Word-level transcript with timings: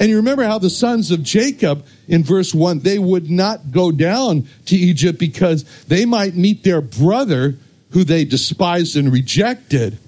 And 0.00 0.08
you 0.08 0.16
remember 0.16 0.44
how 0.44 0.58
the 0.58 0.70
sons 0.70 1.10
of 1.10 1.22
Jacob 1.22 1.84
in 2.08 2.24
verse 2.24 2.54
1, 2.54 2.80
they 2.80 2.98
would 2.98 3.30
not 3.30 3.70
go 3.70 3.92
down 3.92 4.48
to 4.64 4.74
Egypt 4.74 5.18
because 5.18 5.64
they 5.84 6.06
might 6.06 6.34
meet 6.34 6.64
their 6.64 6.80
brother 6.80 7.56
who 7.90 8.02
they 8.04 8.24
despised 8.24 8.96
and 8.96 9.12
rejected. 9.12 9.98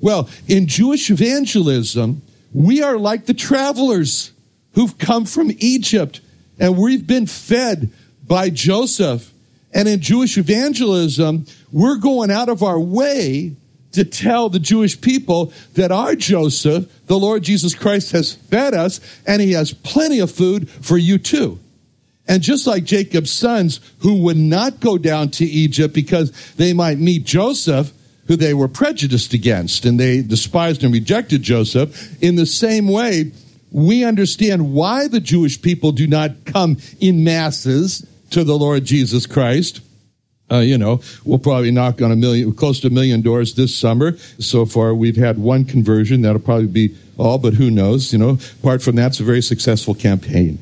Well, 0.00 0.30
in 0.46 0.68
Jewish 0.68 1.10
evangelism, 1.10 2.22
we 2.54 2.80
are 2.80 2.96
like 2.96 3.26
the 3.26 3.34
travelers 3.34 4.30
who've 4.74 4.96
come 4.98 5.24
from 5.24 5.50
Egypt 5.58 6.20
and 6.60 6.78
we've 6.78 7.06
been 7.06 7.26
fed 7.26 7.90
by 8.26 8.50
Joseph. 8.50 9.32
And 9.74 9.88
in 9.88 10.00
Jewish 10.00 10.38
evangelism, 10.38 11.46
we're 11.72 11.96
going 11.96 12.30
out 12.30 12.48
of 12.48 12.62
our 12.62 12.78
way 12.78 13.56
to 13.92 14.04
tell 14.04 14.48
the 14.48 14.58
Jewish 14.58 15.00
people 15.00 15.52
that 15.74 15.90
our 15.92 16.14
Joseph, 16.14 16.90
the 17.06 17.18
Lord 17.18 17.42
Jesus 17.42 17.74
Christ, 17.74 18.12
has 18.12 18.34
fed 18.34 18.74
us 18.74 19.00
and 19.26 19.42
he 19.42 19.52
has 19.52 19.72
plenty 19.72 20.20
of 20.20 20.30
food 20.30 20.70
for 20.70 20.96
you 20.96 21.18
too. 21.18 21.58
And 22.28 22.42
just 22.42 22.66
like 22.66 22.84
Jacob's 22.84 23.32
sons 23.32 23.80
who 23.98 24.22
would 24.22 24.36
not 24.36 24.78
go 24.78 24.98
down 24.98 25.30
to 25.32 25.44
Egypt 25.44 25.92
because 25.92 26.30
they 26.52 26.72
might 26.72 26.98
meet 26.98 27.24
Joseph, 27.24 27.92
who 28.26 28.36
they 28.36 28.54
were 28.54 28.68
prejudiced 28.68 29.34
against 29.34 29.84
and 29.84 29.98
they 29.98 30.22
despised 30.22 30.84
and 30.84 30.92
rejected 30.92 31.42
Joseph, 31.42 32.22
in 32.22 32.36
the 32.36 32.46
same 32.46 32.86
way, 32.86 33.32
we 33.72 34.04
understand 34.04 34.72
why 34.72 35.08
the 35.08 35.20
Jewish 35.20 35.60
people 35.60 35.90
do 35.90 36.06
not 36.06 36.44
come 36.44 36.76
in 37.00 37.24
masses 37.24 38.06
to 38.30 38.44
the 38.44 38.56
Lord 38.56 38.84
Jesus 38.84 39.26
Christ 39.26 39.80
uh, 40.50 40.58
you 40.58 40.76
know, 40.76 41.00
we'll 41.24 41.38
probably 41.38 41.70
knock 41.70 42.02
on 42.02 42.10
a 42.10 42.16
million, 42.16 42.52
close 42.52 42.80
to 42.80 42.88
a 42.88 42.90
million 42.90 43.22
doors 43.22 43.54
this 43.54 43.74
summer. 43.76 44.16
So 44.38 44.66
far, 44.66 44.94
we've 44.94 45.16
had 45.16 45.38
one 45.38 45.64
conversion. 45.64 46.22
That'll 46.22 46.40
probably 46.40 46.66
be 46.66 46.96
all, 47.18 47.38
but 47.38 47.54
who 47.54 47.70
knows? 47.70 48.12
You 48.12 48.18
know, 48.18 48.38
apart 48.60 48.82
from 48.82 48.96
that, 48.96 49.08
it's 49.08 49.20
a 49.20 49.24
very 49.24 49.42
successful 49.42 49.94
campaign. 49.94 50.58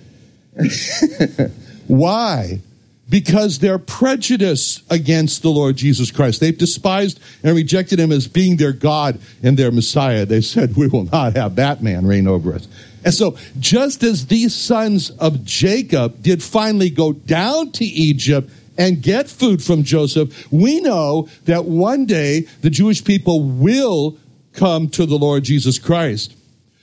Why? 1.86 2.60
Because 3.08 3.60
they're 3.60 3.78
prejudiced 3.78 4.82
against 4.90 5.40
the 5.40 5.48
Lord 5.48 5.76
Jesus 5.76 6.10
Christ. 6.10 6.40
They've 6.40 6.56
despised 6.56 7.20
and 7.42 7.56
rejected 7.56 7.98
him 7.98 8.12
as 8.12 8.28
being 8.28 8.56
their 8.58 8.72
God 8.72 9.18
and 9.42 9.56
their 9.56 9.70
Messiah. 9.70 10.26
They 10.26 10.42
said, 10.42 10.76
We 10.76 10.88
will 10.88 11.04
not 11.04 11.36
have 11.36 11.56
that 11.56 11.82
man 11.82 12.06
reign 12.06 12.26
over 12.26 12.52
us. 12.52 12.68
And 13.04 13.14
so, 13.14 13.38
just 13.58 14.02
as 14.02 14.26
these 14.26 14.54
sons 14.54 15.10
of 15.10 15.44
Jacob 15.44 16.22
did 16.22 16.42
finally 16.42 16.90
go 16.90 17.12
down 17.12 17.72
to 17.72 17.84
Egypt 17.84 18.50
and 18.78 19.02
get 19.02 19.28
food 19.28 19.62
from 19.62 19.82
Joseph, 19.82 20.50
we 20.52 20.80
know 20.80 21.28
that 21.44 21.64
one 21.64 22.06
day 22.06 22.42
the 22.62 22.70
Jewish 22.70 23.04
people 23.04 23.42
will 23.42 24.16
come 24.52 24.88
to 24.90 25.04
the 25.04 25.18
Lord 25.18 25.42
Jesus 25.42 25.78
Christ. 25.78 26.34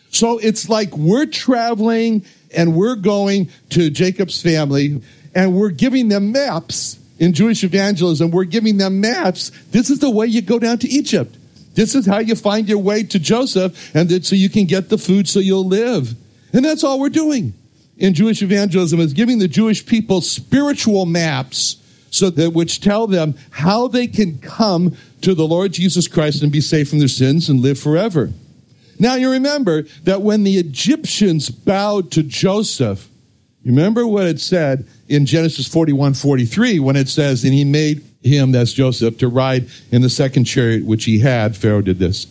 So 0.09 0.37
it's 0.37 0.69
like 0.69 0.95
we're 0.95 1.25
traveling 1.25 2.25
and 2.55 2.75
we're 2.75 2.95
going 2.95 3.49
to 3.71 3.89
Jacob's 3.89 4.41
family 4.41 5.01
and 5.33 5.55
we're 5.55 5.71
giving 5.71 6.09
them 6.09 6.31
maps 6.31 6.99
in 7.17 7.33
Jewish 7.33 7.63
evangelism. 7.63 8.31
We're 8.31 8.43
giving 8.43 8.77
them 8.77 9.01
maps. 9.01 9.51
This 9.71 9.89
is 9.89 9.99
the 9.99 10.09
way 10.09 10.27
you 10.27 10.41
go 10.41 10.59
down 10.59 10.77
to 10.79 10.87
Egypt. 10.87 11.37
This 11.73 11.95
is 11.95 12.05
how 12.05 12.19
you 12.19 12.35
find 12.35 12.69
your 12.69 12.77
way 12.77 13.03
to 13.03 13.19
Joseph 13.19 13.95
and 13.95 14.25
so 14.25 14.35
you 14.35 14.49
can 14.49 14.65
get 14.65 14.89
the 14.89 14.97
food 14.97 15.27
so 15.27 15.39
you'll 15.39 15.67
live. 15.67 16.13
And 16.53 16.63
that's 16.63 16.83
all 16.83 16.99
we're 16.99 17.09
doing 17.09 17.53
in 17.97 18.13
Jewish 18.13 18.41
evangelism 18.41 18.99
is 18.99 19.13
giving 19.13 19.39
the 19.39 19.47
Jewish 19.47 19.85
people 19.85 20.21
spiritual 20.21 21.05
maps 21.05 21.77
so 22.15 22.29
that 22.29 22.53
which 22.53 22.81
tell 22.81 23.07
them 23.07 23.35
how 23.51 23.87
they 23.87 24.07
can 24.07 24.39
come 24.39 24.95
to 25.21 25.33
the 25.33 25.47
Lord 25.47 25.73
Jesus 25.73 26.07
Christ 26.07 26.41
and 26.41 26.51
be 26.51 26.61
saved 26.61 26.89
from 26.89 26.99
their 26.99 27.07
sins 27.07 27.49
and 27.49 27.59
live 27.59 27.79
forever. 27.79 28.31
Now 28.99 29.15
you 29.15 29.31
remember 29.31 29.83
that 30.03 30.21
when 30.21 30.43
the 30.43 30.57
Egyptians 30.57 31.49
bowed 31.49 32.11
to 32.11 32.23
Joseph, 32.23 33.09
remember 33.65 34.07
what 34.07 34.25
it 34.25 34.39
said 34.39 34.87
in 35.07 35.25
Genesis 35.25 35.67
41, 35.67 36.13
43, 36.13 36.79
when 36.79 36.95
it 36.95 37.09
says, 37.09 37.43
and 37.43 37.53
he 37.53 37.65
made 37.65 38.03
him, 38.23 38.51
that's 38.51 38.73
Joseph, 38.73 39.17
to 39.19 39.27
ride 39.27 39.67
in 39.91 40.01
the 40.01 40.09
second 40.09 40.45
chariot 40.45 40.85
which 40.85 41.05
he 41.05 41.19
had. 41.19 41.55
Pharaoh 41.55 41.81
did 41.81 41.99
this. 41.99 42.27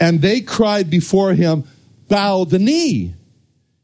And 0.00 0.20
they 0.20 0.40
cried 0.40 0.90
before 0.90 1.34
him, 1.34 1.64
bow 2.08 2.44
the 2.44 2.58
knee. 2.58 3.14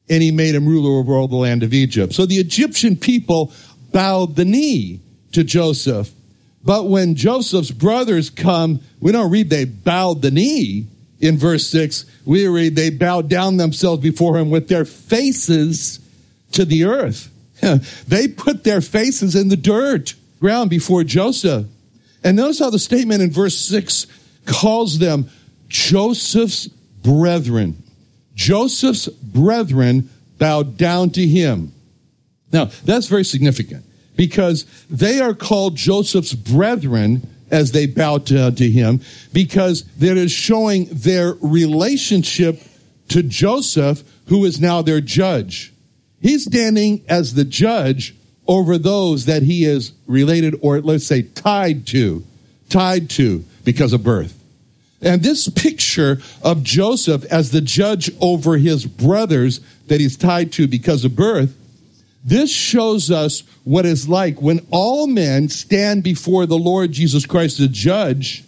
And 0.08 0.22
he 0.22 0.30
made 0.30 0.54
him 0.54 0.66
ruler 0.66 0.98
over 0.98 1.14
all 1.14 1.28
the 1.28 1.36
land 1.36 1.62
of 1.62 1.72
Egypt. 1.72 2.12
So 2.12 2.26
the 2.26 2.36
Egyptian 2.36 2.96
people 2.96 3.52
bowed 3.92 4.36
the 4.36 4.44
knee 4.44 5.00
to 5.32 5.44
Joseph. 5.44 6.12
But 6.64 6.88
when 6.88 7.16
Joseph's 7.16 7.70
brothers 7.70 8.30
come, 8.30 8.80
we 9.00 9.12
don't 9.12 9.30
read 9.30 9.50
they 9.50 9.64
bowed 9.64 10.22
the 10.22 10.30
knee 10.30 10.86
in 11.20 11.36
verse 11.36 11.66
6. 11.68 12.06
We 12.24 12.46
read 12.46 12.76
they 12.76 12.90
bowed 12.90 13.28
down 13.28 13.56
themselves 13.56 14.02
before 14.02 14.38
him 14.38 14.50
with 14.50 14.68
their 14.68 14.84
faces 14.84 15.98
to 16.52 16.64
the 16.64 16.84
earth. 16.84 17.30
they 18.08 18.28
put 18.28 18.64
their 18.64 18.80
faces 18.80 19.34
in 19.34 19.48
the 19.48 19.56
dirt 19.56 20.14
ground 20.40 20.70
before 20.70 21.04
Joseph. 21.04 21.66
And 22.24 22.36
notice 22.36 22.60
how 22.60 22.70
the 22.70 22.78
statement 22.78 23.22
in 23.22 23.30
verse 23.30 23.56
6 23.58 24.06
calls 24.46 24.98
them 24.98 25.28
Joseph's 25.68 26.68
brethren. 26.68 27.82
Joseph's 28.34 29.08
brethren 29.08 30.10
bowed 30.38 30.76
down 30.76 31.10
to 31.10 31.26
him. 31.26 31.72
Now, 32.52 32.66
that's 32.84 33.06
very 33.06 33.24
significant 33.24 33.84
because 34.16 34.66
they 34.90 35.20
are 35.20 35.34
called 35.34 35.76
Joseph's 35.76 36.34
brethren 36.34 37.28
as 37.50 37.72
they 37.72 37.86
bow 37.86 38.18
to, 38.18 38.50
to 38.50 38.70
him 38.70 39.00
because 39.32 39.84
that 39.98 40.16
is 40.16 40.32
showing 40.32 40.86
their 40.90 41.34
relationship 41.40 42.60
to 43.08 43.22
Joseph, 43.22 44.02
who 44.26 44.44
is 44.44 44.60
now 44.60 44.82
their 44.82 45.00
judge. 45.00 45.72
He's 46.20 46.44
standing 46.44 47.04
as 47.08 47.34
the 47.34 47.44
judge 47.44 48.14
over 48.48 48.78
those 48.78 49.26
that 49.26 49.42
he 49.42 49.64
is 49.64 49.92
related 50.06 50.56
or 50.62 50.80
let's 50.80 51.06
say 51.06 51.22
tied 51.22 51.86
to, 51.88 52.24
tied 52.68 53.10
to 53.10 53.44
because 53.64 53.92
of 53.92 54.02
birth. 54.02 54.38
And 55.02 55.22
this 55.22 55.48
picture 55.48 56.18
of 56.42 56.62
Joseph 56.62 57.24
as 57.24 57.50
the 57.50 57.60
judge 57.60 58.10
over 58.20 58.56
his 58.56 58.86
brothers 58.86 59.60
that 59.88 60.00
he's 60.00 60.16
tied 60.16 60.52
to 60.52 60.66
because 60.66 61.04
of 61.04 61.16
birth 61.16 61.56
this 62.24 62.52
shows 62.52 63.10
us 63.10 63.42
what 63.64 63.84
it's 63.84 64.06
like 64.06 64.40
when 64.40 64.64
all 64.70 65.06
men 65.06 65.48
stand 65.48 66.04
before 66.04 66.46
the 66.46 66.58
Lord 66.58 66.92
Jesus 66.92 67.26
Christ 67.26 67.56
to 67.56 67.68
judge. 67.68 68.44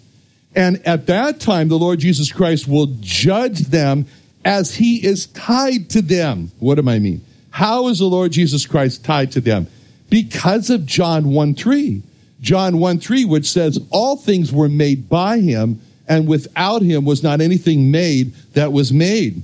And 0.55 0.81
at 0.87 1.07
that 1.07 1.41
time, 1.41 1.69
the 1.69 1.79
Lord 1.79 1.99
Jesus 1.99 2.31
Christ 2.33 2.69
will 2.69 2.95
judge 3.01 3.61
them 3.61 4.07
as 4.45 4.77
he 4.77 5.05
is 5.05 5.27
tied 5.27 5.91
to 5.91 6.03
them. 6.03 6.53
What 6.61 6.77
do 6.77 6.89
I 6.89 7.01
mean? 7.01 7.25
How 7.51 7.89
is 7.89 7.99
the 7.99 8.07
Lord 8.07 8.33
Jesus 8.33 8.67
Christ 8.67 9.05
tied 9.05 9.33
to 9.33 9.41
them? 9.41 9.67
Because 10.11 10.71
of 10.71 10.87
John 10.87 11.31
1 11.31 11.55
3. 11.55 12.03
John 12.41 12.79
1 12.79 12.99
3, 13.01 13.25
which 13.25 13.51
says, 13.51 13.81
All 13.91 14.17
things 14.17 14.53
were 14.53 14.69
made 14.69 15.09
by 15.09 15.41
him, 15.41 15.81
and 16.07 16.29
without 16.29 16.83
him 16.83 17.05
was 17.05 17.23
not 17.23 17.41
anything 17.41 17.91
made 17.91 18.35
that 18.53 18.73
was 18.73 18.93
made. 18.93 19.43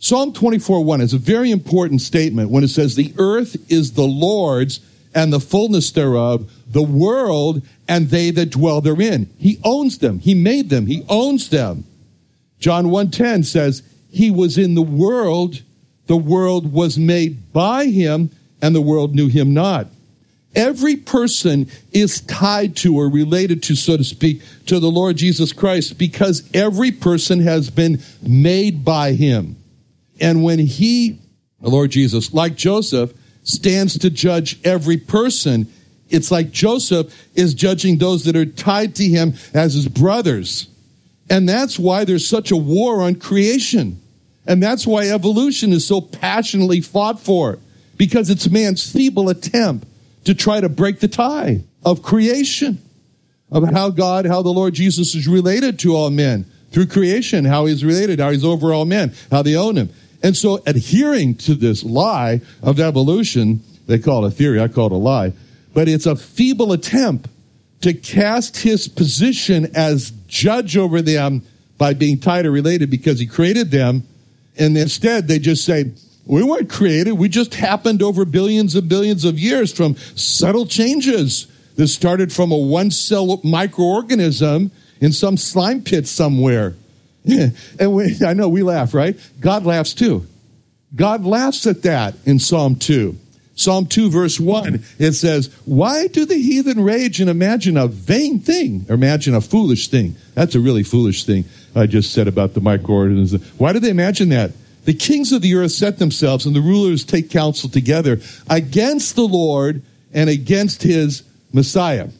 Psalm 0.00 0.32
24 0.32 0.84
1 0.84 1.00
is 1.00 1.12
a 1.12 1.18
very 1.18 1.50
important 1.50 2.00
statement 2.00 2.50
when 2.50 2.62
it 2.62 2.68
says, 2.68 2.94
The 2.94 3.12
earth 3.18 3.56
is 3.70 3.92
the 3.92 4.06
Lord's 4.06 4.80
and 5.14 5.32
the 5.32 5.40
fullness 5.40 5.90
thereof, 5.90 6.50
the 6.68 6.82
world 6.82 7.62
and 7.88 8.08
they 8.08 8.30
that 8.30 8.50
dwell 8.50 8.80
therein. 8.80 9.28
He 9.38 9.58
owns 9.64 9.98
them. 9.98 10.20
He 10.20 10.34
made 10.34 10.70
them. 10.70 10.86
He 10.86 11.04
owns 11.08 11.48
them. 11.48 11.84
John 12.60 12.86
1:10 12.86 13.44
says, 13.44 13.82
He 14.10 14.30
was 14.30 14.58
in 14.58 14.74
the 14.74 14.82
world, 14.82 15.62
the 16.06 16.16
world 16.16 16.72
was 16.72 16.98
made 16.98 17.52
by 17.52 17.86
him, 17.86 18.30
and 18.62 18.74
the 18.74 18.80
world 18.80 19.14
knew 19.14 19.28
him 19.28 19.54
not. 19.54 19.88
Every 20.54 20.96
person 20.96 21.68
is 21.92 22.20
tied 22.22 22.76
to 22.76 22.96
or 22.96 23.08
related 23.08 23.62
to, 23.64 23.76
so 23.76 23.96
to 23.96 24.04
speak, 24.04 24.42
to 24.66 24.80
the 24.80 24.90
Lord 24.90 25.16
Jesus 25.16 25.52
Christ 25.52 25.98
because 25.98 26.48
every 26.54 26.90
person 26.90 27.40
has 27.40 27.70
been 27.70 28.00
made 28.22 28.84
by 28.84 29.12
him. 29.12 29.56
And 30.20 30.42
when 30.42 30.58
he, 30.58 31.20
the 31.60 31.68
Lord 31.68 31.90
Jesus, 31.90 32.32
like 32.32 32.54
Joseph, 32.56 33.12
stands 33.42 33.98
to 33.98 34.10
judge 34.10 34.58
every 34.64 34.96
person, 34.96 35.66
it's 36.08 36.30
like 36.30 36.50
Joseph 36.50 37.14
is 37.34 37.54
judging 37.54 37.98
those 37.98 38.24
that 38.24 38.36
are 38.36 38.46
tied 38.46 38.94
to 38.96 39.04
him 39.04 39.34
as 39.54 39.74
his 39.74 39.88
brothers. 39.88 40.68
And 41.30 41.48
that's 41.48 41.78
why 41.78 42.04
there's 42.04 42.26
such 42.26 42.50
a 42.50 42.56
war 42.56 43.02
on 43.02 43.16
creation. 43.16 44.00
And 44.46 44.62
that's 44.62 44.86
why 44.86 45.08
evolution 45.08 45.72
is 45.72 45.86
so 45.86 46.00
passionately 46.00 46.80
fought 46.80 47.20
for, 47.20 47.58
because 47.96 48.30
it's 48.30 48.48
man's 48.48 48.90
feeble 48.90 49.28
attempt 49.28 49.86
to 50.24 50.34
try 50.34 50.60
to 50.60 50.68
break 50.68 51.00
the 51.00 51.08
tie 51.08 51.64
of 51.84 52.02
creation, 52.02 52.78
of 53.50 53.70
how 53.70 53.90
God, 53.90 54.24
how 54.26 54.42
the 54.42 54.50
Lord 54.50 54.74
Jesus 54.74 55.14
is 55.14 55.28
related 55.28 55.78
to 55.80 55.94
all 55.94 56.10
men 56.10 56.46
through 56.70 56.86
creation, 56.86 57.44
how 57.44 57.66
he's 57.66 57.84
related, 57.84 58.20
how 58.20 58.30
he's 58.30 58.44
over 58.44 58.72
all 58.72 58.84
men, 58.84 59.12
how 59.30 59.42
they 59.42 59.54
own 59.54 59.76
him. 59.76 59.90
And 60.22 60.36
so 60.36 60.62
adhering 60.66 61.36
to 61.36 61.54
this 61.54 61.84
lie 61.84 62.40
of 62.62 62.80
evolution, 62.80 63.60
they 63.86 63.98
call 63.98 64.24
it 64.24 64.28
a 64.28 64.30
theory, 64.30 64.60
I 64.60 64.68
call 64.68 64.86
it 64.86 64.92
a 64.92 64.96
lie, 64.96 65.32
but 65.74 65.88
it's 65.88 66.06
a 66.06 66.16
feeble 66.16 66.72
attempt 66.72 67.28
to 67.82 67.94
cast 67.94 68.58
his 68.58 68.88
position 68.88 69.70
as 69.74 70.10
judge 70.26 70.76
over 70.76 71.00
them 71.00 71.42
by 71.76 71.94
being 71.94 72.18
tied 72.18 72.46
or 72.46 72.50
related 72.50 72.90
because 72.90 73.20
he 73.20 73.26
created 73.26 73.70
them. 73.70 74.02
And 74.58 74.76
instead 74.76 75.28
they 75.28 75.38
just 75.38 75.64
say, 75.64 75.92
we 76.26 76.42
weren't 76.42 76.68
created. 76.68 77.12
We 77.12 77.28
just 77.28 77.54
happened 77.54 78.02
over 78.02 78.24
billions 78.24 78.74
and 78.74 78.88
billions 78.88 79.24
of 79.24 79.38
years 79.38 79.72
from 79.72 79.96
subtle 79.96 80.66
changes 80.66 81.46
that 81.76 81.88
started 81.88 82.32
from 82.32 82.52
a 82.52 82.58
one 82.58 82.90
cell 82.90 83.38
microorganism 83.38 84.70
in 85.00 85.12
some 85.12 85.36
slime 85.36 85.82
pit 85.82 86.06
somewhere. 86.06 86.74
and 87.78 87.92
we, 87.92 88.16
I 88.24 88.32
know 88.34 88.48
we 88.48 88.62
laugh, 88.62 88.94
right? 88.94 89.16
God 89.40 89.66
laughs 89.66 89.94
too. 89.94 90.26
God 90.94 91.24
laughs 91.24 91.66
at 91.66 91.82
that 91.82 92.14
in 92.24 92.38
Psalm 92.38 92.76
2. 92.76 93.16
Psalm 93.54 93.86
2, 93.86 94.08
verse 94.08 94.38
1, 94.38 94.84
it 95.00 95.12
says, 95.14 95.52
Why 95.64 96.06
do 96.06 96.24
the 96.24 96.36
heathen 96.36 96.80
rage 96.80 97.20
and 97.20 97.28
imagine 97.28 97.76
a 97.76 97.88
vain 97.88 98.38
thing, 98.38 98.86
imagine 98.88 99.34
a 99.34 99.40
foolish 99.40 99.88
thing? 99.88 100.14
That's 100.34 100.54
a 100.54 100.60
really 100.60 100.84
foolish 100.84 101.24
thing 101.24 101.44
I 101.74 101.86
just 101.86 102.12
said 102.12 102.28
about 102.28 102.54
the 102.54 102.60
microorganisms. 102.60 103.44
Why 103.58 103.72
do 103.72 103.80
they 103.80 103.90
imagine 103.90 104.28
that? 104.28 104.52
The 104.84 104.94
kings 104.94 105.32
of 105.32 105.42
the 105.42 105.56
earth 105.56 105.72
set 105.72 105.98
themselves, 105.98 106.46
and 106.46 106.54
the 106.54 106.60
rulers 106.60 107.04
take 107.04 107.30
counsel 107.30 107.68
together 107.68 108.20
against 108.48 109.16
the 109.16 109.26
Lord 109.26 109.82
and 110.14 110.30
against 110.30 110.84
his 110.84 111.24
Messiah, 111.52 112.10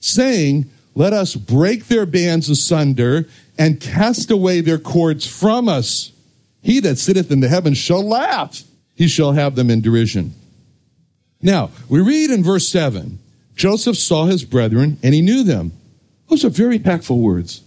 saying, 0.00 0.70
Let 0.96 1.12
us 1.12 1.36
break 1.36 1.86
their 1.86 2.06
bands 2.06 2.48
asunder 2.48 3.28
and 3.58 3.78
cast 3.78 4.30
away 4.30 4.62
their 4.62 4.78
cords 4.78 5.26
from 5.26 5.68
us. 5.68 6.10
He 6.62 6.80
that 6.80 6.96
sitteth 6.96 7.30
in 7.30 7.40
the 7.40 7.48
heavens 7.48 7.76
shall 7.76 8.02
laugh. 8.02 8.62
He 8.94 9.06
shall 9.06 9.32
have 9.32 9.54
them 9.54 9.70
in 9.70 9.82
derision. 9.82 10.34
Now, 11.42 11.70
we 11.90 12.00
read 12.00 12.30
in 12.30 12.42
verse 12.42 12.66
7 12.66 13.18
Joseph 13.54 13.96
saw 13.96 14.24
his 14.24 14.44
brethren 14.44 14.98
and 15.02 15.14
he 15.14 15.20
knew 15.20 15.44
them. 15.44 15.72
Those 16.28 16.44
are 16.44 16.50
very 16.50 16.78
impactful 16.78 17.16
words. 17.16 17.62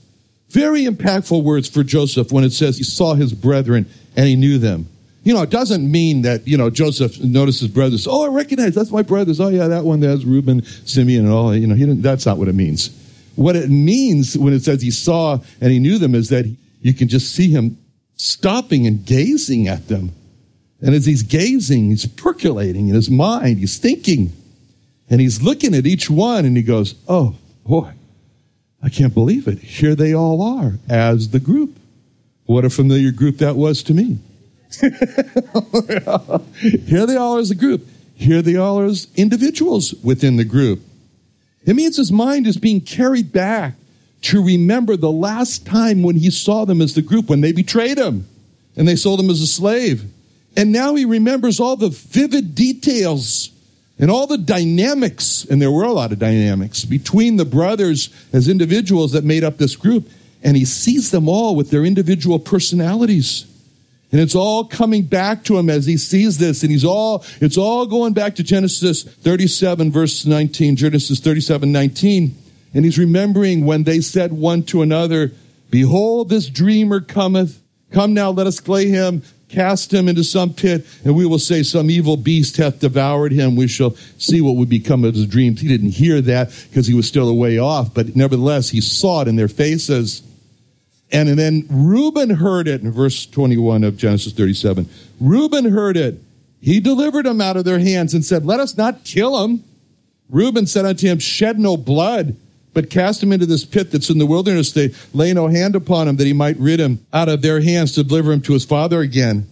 Very 0.49 0.85
impactful 0.85 1.43
words 1.43 1.69
for 1.69 1.83
Joseph 1.83 2.31
when 2.31 2.43
it 2.43 2.51
says 2.51 2.77
he 2.77 2.83
saw 2.83 3.13
his 3.13 3.31
brethren 3.33 3.85
and 4.15 4.27
he 4.27 4.35
knew 4.35 4.57
them. 4.57 4.87
You 5.23 5.35
know, 5.35 5.43
it 5.43 5.51
doesn't 5.51 5.89
mean 5.89 6.23
that, 6.23 6.47
you 6.47 6.57
know, 6.57 6.71
Joseph 6.71 7.19
noticed 7.19 7.59
his 7.59 7.69
brothers. 7.69 8.07
Oh, 8.07 8.25
I 8.25 8.29
recognize 8.29 8.73
that's 8.73 8.89
my 8.89 9.03
brothers. 9.03 9.39
Oh, 9.39 9.49
yeah, 9.49 9.67
that 9.67 9.83
one, 9.83 9.99
that's 9.99 10.23
Reuben, 10.23 10.63
Simeon, 10.63 11.25
and 11.25 11.33
all. 11.33 11.55
You 11.55 11.67
know, 11.67 11.75
he 11.75 11.85
didn't, 11.85 12.01
that's 12.01 12.25
not 12.25 12.37
what 12.37 12.47
it 12.47 12.55
means. 12.55 12.98
What 13.39 13.55
it 13.55 13.69
means 13.69 14.37
when 14.37 14.53
it 14.53 14.63
says 14.63 14.81
he 14.81 14.91
saw 14.91 15.39
and 15.61 15.71
he 15.71 15.79
knew 15.79 15.97
them 15.97 16.13
is 16.13 16.29
that 16.29 16.45
you 16.81 16.93
can 16.93 17.07
just 17.07 17.33
see 17.33 17.49
him 17.49 17.77
stopping 18.15 18.85
and 18.85 19.05
gazing 19.05 19.67
at 19.67 19.87
them 19.87 20.11
and 20.81 20.95
as 20.95 21.05
he's 21.05 21.23
gazing, 21.23 21.89
he's 21.89 22.05
percolating 22.05 22.87
in 22.87 22.95
his 22.95 23.09
mind, 23.09 23.59
he's 23.59 23.77
thinking, 23.77 24.31
and 25.09 25.19
he's 25.19 25.41
looking 25.41 25.75
at 25.75 25.85
each 25.85 26.09
one 26.09 26.45
and 26.45 26.55
he 26.55 26.63
goes, 26.63 26.95
Oh, 27.07 27.35
boy, 27.65 27.91
I 28.81 28.89
can't 28.89 29.13
believe 29.13 29.47
it. 29.47 29.59
Here 29.59 29.95
they 29.95 30.13
all 30.13 30.41
are 30.41 30.73
as 30.89 31.29
the 31.29 31.39
group. 31.39 31.77
What 32.45 32.65
a 32.65 32.69
familiar 32.69 33.11
group 33.11 33.37
that 33.39 33.55
was 33.55 33.83
to 33.83 33.93
me. 33.93 34.19
Here 36.85 37.05
they 37.05 37.15
all 37.15 37.37
are 37.37 37.39
as 37.39 37.51
a 37.51 37.55
group. 37.55 37.87
Here 38.15 38.41
they 38.41 38.55
all 38.55 38.79
are 38.79 38.85
as 38.85 39.07
individuals 39.15 39.93
within 40.03 40.37
the 40.37 40.45
group. 40.45 40.81
It 41.69 41.75
means 41.75 41.97
his 41.97 42.11
mind 42.11 42.47
is 42.47 42.57
being 42.57 42.81
carried 42.81 43.31
back 43.31 43.75
to 44.23 44.43
remember 44.43 44.97
the 44.97 45.11
last 45.11 45.67
time 45.67 46.01
when 46.01 46.15
he 46.15 46.31
saw 46.31 46.65
them 46.65 46.81
as 46.81 46.95
the 46.95 47.03
group, 47.03 47.29
when 47.29 47.41
they 47.41 47.51
betrayed 47.51 47.99
him 47.99 48.27
and 48.75 48.87
they 48.87 48.95
sold 48.95 49.19
him 49.19 49.29
as 49.29 49.39
a 49.39 49.45
slave. 49.45 50.03
And 50.57 50.71
now 50.71 50.95
he 50.95 51.05
remembers 51.05 51.59
all 51.59 51.75
the 51.75 51.89
vivid 51.89 52.55
details 52.55 53.51
and 53.99 54.09
all 54.09 54.25
the 54.25 54.39
dynamics, 54.39 55.45
and 55.47 55.61
there 55.61 55.69
were 55.69 55.83
a 55.83 55.93
lot 55.93 56.11
of 56.11 56.17
dynamics 56.17 56.85
between 56.85 57.35
the 57.35 57.45
brothers 57.45 58.09
as 58.33 58.47
individuals 58.47 59.11
that 59.11 59.23
made 59.23 59.43
up 59.43 59.59
this 59.59 59.75
group. 59.75 60.09
And 60.41 60.57
he 60.57 60.65
sees 60.65 61.11
them 61.11 61.29
all 61.29 61.55
with 61.55 61.69
their 61.69 61.85
individual 61.85 62.39
personalities. 62.39 63.45
And 64.11 64.19
it's 64.19 64.35
all 64.35 64.65
coming 64.65 65.03
back 65.03 65.43
to 65.45 65.57
him 65.57 65.69
as 65.69 65.85
he 65.85 65.97
sees 65.97 66.37
this. 66.37 66.63
And 66.63 66.71
he's 66.71 66.85
all, 66.85 67.23
it's 67.41 67.57
all 67.57 67.85
going 67.85 68.13
back 68.13 68.35
to 68.35 68.43
Genesis 68.43 69.03
37 69.03 69.91
verse 69.91 70.25
19, 70.25 70.75
Genesis 70.75 71.19
37, 71.19 71.71
19. 71.71 72.35
And 72.73 72.85
he's 72.85 72.97
remembering 72.97 73.65
when 73.65 73.83
they 73.83 74.01
said 74.01 74.33
one 74.33 74.63
to 74.63 74.81
another, 74.81 75.31
behold, 75.69 76.29
this 76.29 76.49
dreamer 76.49 77.01
cometh. 77.01 77.61
Come 77.91 78.13
now, 78.13 78.29
let 78.29 78.47
us 78.47 78.57
slay 78.57 78.87
him 78.87 79.23
cast 79.49 79.93
him 79.93 80.07
into 80.07 80.23
some 80.23 80.53
pit, 80.53 80.85
and 81.03 81.15
we 81.15 81.25
will 81.25 81.39
say, 81.39 81.63
Some 81.63 81.89
evil 81.89 82.15
beast 82.15 82.57
hath 82.57 82.79
devoured 82.79 83.31
him. 83.31 83.55
We 83.55 83.67
shall 83.67 83.95
see 84.17 84.41
what 84.41 84.55
would 84.55 84.69
become 84.69 85.03
of 85.03 85.15
his 85.15 85.25
dreams. 85.25 85.59
He 85.59 85.67
didn't 85.67 85.89
hear 85.89 86.21
that 86.21 86.49
because 86.69 86.87
he 86.87 86.93
was 86.93 87.07
still 87.07 87.27
a 87.27 87.33
way 87.33 87.57
off, 87.57 87.93
but 87.93 88.15
nevertheless, 88.15 88.69
he 88.69 88.79
saw 88.79 89.21
it 89.21 89.27
in 89.27 89.35
their 89.35 89.47
faces. 89.47 90.21
And, 91.11 91.27
then 91.39 91.65
Reuben 91.69 92.29
heard 92.29 92.67
it 92.67 92.81
in 92.81 92.91
verse 92.91 93.25
21 93.25 93.83
of 93.83 93.97
Genesis 93.97 94.33
37. 94.33 94.87
Reuben 95.19 95.65
heard 95.65 95.97
it. 95.97 96.21
He 96.61 96.79
delivered 96.79 97.25
him 97.25 97.41
out 97.41 97.57
of 97.57 97.65
their 97.65 97.79
hands 97.79 98.13
and 98.13 98.23
said, 98.23 98.45
Let 98.45 98.59
us 98.59 98.77
not 98.77 99.03
kill 99.03 99.43
him. 99.43 99.63
Reuben 100.29 100.67
said 100.67 100.85
unto 100.85 101.07
him, 101.07 101.19
Shed 101.19 101.57
no 101.59 101.77
blood 101.77 102.35
but 102.73 102.89
cast 102.89 103.21
him 103.21 103.31
into 103.31 103.45
this 103.45 103.65
pit 103.65 103.91
that's 103.91 104.09
in 104.09 104.19
the 104.19 104.25
wilderness. 104.25 104.71
They 104.71 104.93
lay 105.13 105.33
no 105.33 105.47
hand 105.47 105.75
upon 105.75 106.07
him 106.07 106.15
that 106.17 106.27
he 106.27 106.33
might 106.33 106.57
rid 106.57 106.79
him 106.79 107.05
out 107.11 107.29
of 107.29 107.41
their 107.41 107.61
hands 107.61 107.93
to 107.93 108.03
deliver 108.03 108.31
him 108.31 108.41
to 108.43 108.53
his 108.53 108.65
father 108.65 109.01
again. 109.01 109.47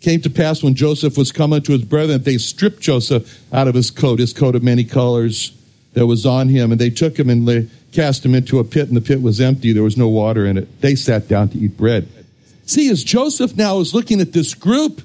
Came 0.00 0.20
to 0.20 0.30
pass 0.30 0.62
when 0.62 0.74
Joseph 0.74 1.18
was 1.18 1.32
coming 1.32 1.62
to 1.62 1.72
his 1.72 1.82
brethren, 1.82 2.22
they 2.22 2.38
stripped 2.38 2.80
Joseph 2.80 3.42
out 3.52 3.66
of 3.66 3.74
his 3.74 3.90
coat, 3.90 4.20
his 4.20 4.32
coat 4.32 4.54
of 4.54 4.62
many 4.62 4.84
colors 4.84 5.52
that 5.94 6.06
was 6.06 6.24
on 6.24 6.48
him, 6.48 6.70
and 6.70 6.80
they 6.80 6.90
took 6.90 7.18
him 7.18 7.28
and 7.28 7.44
lay, 7.44 7.68
cast 7.92 8.24
him 8.24 8.34
into 8.34 8.58
a 8.58 8.64
pit, 8.64 8.88
and 8.88 8.96
the 8.96 9.00
pit 9.00 9.22
was 9.22 9.40
empty. 9.40 9.72
There 9.72 9.82
was 9.82 9.96
no 9.96 10.08
water 10.08 10.46
in 10.46 10.58
it. 10.58 10.80
They 10.80 10.94
sat 10.94 11.28
down 11.28 11.48
to 11.50 11.58
eat 11.58 11.76
bread. 11.76 12.08
See, 12.66 12.90
as 12.90 13.02
Joseph 13.02 13.56
now 13.56 13.80
is 13.80 13.94
looking 13.94 14.20
at 14.20 14.32
this 14.32 14.54
group 14.54 15.02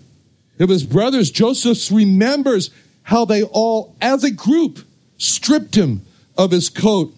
of 0.59 0.69
his 0.69 0.83
brothers, 0.83 1.31
Joseph 1.31 1.91
remembers 1.91 2.69
how 3.03 3.25
they 3.25 3.43
all, 3.43 3.95
as 4.01 4.23
a 4.23 4.31
group, 4.31 4.79
stripped 5.17 5.75
him 5.75 6.01
of 6.37 6.51
his 6.51 6.69
coat 6.69 7.13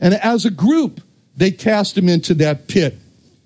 and 0.00 0.14
as 0.14 0.44
a 0.44 0.50
group, 0.50 1.00
they 1.36 1.50
cast 1.50 1.96
him 1.96 2.08
into 2.08 2.34
that 2.34 2.68
pit, 2.68 2.96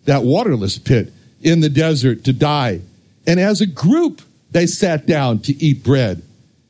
that 0.04 0.22
waterless 0.22 0.78
pit 0.78 1.12
in 1.40 1.60
the 1.60 1.68
desert 1.68 2.24
to 2.24 2.32
die. 2.32 2.80
And 3.26 3.40
as 3.40 3.60
a 3.60 3.66
group, 3.66 4.22
they 4.50 4.66
sat 4.66 5.06
down 5.06 5.40
to 5.40 5.64
eat 5.64 5.82
bread 5.82 6.22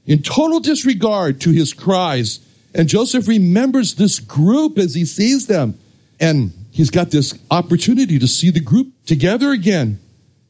in 0.07 0.23
total 0.23 0.61
disregard 0.61 1.41
to 1.43 1.51
his 1.51 1.73
cries. 1.73 2.41
And 2.75 2.89
Joseph 2.89 3.29
remembers 3.29 3.95
this 3.95 4.19
group 4.19 4.79
as 4.79 4.95
he 4.95 5.05
sees 5.05 5.47
them. 5.47 5.79
And 6.21 6.53
he's 6.71 6.91
got 6.91 7.11
this 7.11 7.39
opportunity 7.51 8.19
to 8.19 8.29
see 8.29 8.51
the 8.51 8.61
group 8.61 8.89
together 9.07 9.51
again. 9.51 10.01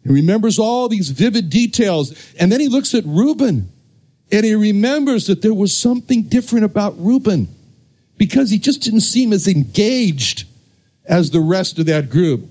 He 0.05 0.13
remembers 0.13 0.59
all 0.59 0.89
these 0.89 1.11
vivid 1.11 1.51
details. 1.51 2.13
And 2.39 2.51
then 2.51 2.61
he 2.61 2.69
looks 2.69 2.95
at 2.95 3.05
Reuben 3.05 3.71
and 4.31 4.47
he 4.47 4.55
remembers 4.55 5.27
that 5.27 5.43
there 5.43 5.55
was 5.55 5.77
something 5.77 6.23
different 6.23 6.65
about 6.65 6.95
Reuben 6.99 7.49
because 8.17 8.51
he 8.51 8.59
just 8.59 8.83
didn't 8.83 9.01
seem 9.01 9.33
as 9.33 9.47
engaged 9.47 10.47
as 11.05 11.31
the 11.31 11.41
rest 11.41 11.79
of 11.79 11.87
that 11.87 12.09
group. 12.09 12.49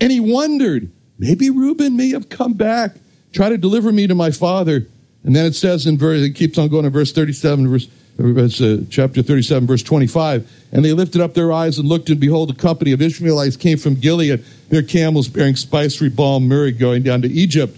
And 0.00 0.10
he 0.10 0.18
wondered, 0.18 0.90
maybe 1.18 1.50
Reuben 1.50 1.96
may 1.96 2.10
have 2.10 2.28
come 2.28 2.54
back, 2.54 2.96
try 3.32 3.48
to 3.48 3.58
deliver 3.58 3.92
me 3.92 4.06
to 4.06 4.14
my 4.14 4.30
father. 4.30 4.86
And 5.22 5.36
then 5.36 5.46
it 5.46 5.54
says 5.54 5.86
in 5.86 5.98
verse, 5.98 6.22
it 6.22 6.34
keeps 6.34 6.58
on 6.58 6.68
going 6.68 6.84
in 6.84 6.92
verse 6.92 7.12
37, 7.12 7.68
verse, 7.68 7.88
uh, 8.20 8.84
chapter 8.90 9.22
37, 9.22 9.66
verse 9.66 9.82
25. 9.82 10.50
And 10.72 10.84
they 10.84 10.92
lifted 10.92 11.20
up 11.20 11.34
their 11.34 11.52
eyes 11.52 11.78
and 11.78 11.88
looked, 11.88 12.10
and 12.10 12.20
behold, 12.20 12.50
a 12.50 12.54
company 12.54 12.92
of 12.92 13.02
Ishmaelites 13.02 13.56
came 13.56 13.78
from 13.78 13.94
Gilead, 13.94 14.44
their 14.68 14.82
camels 14.82 15.28
bearing 15.28 15.56
spicery, 15.56 16.08
balm, 16.08 16.46
myrrh, 16.46 16.70
going 16.70 17.02
down 17.02 17.22
to 17.22 17.28
Egypt. 17.28 17.76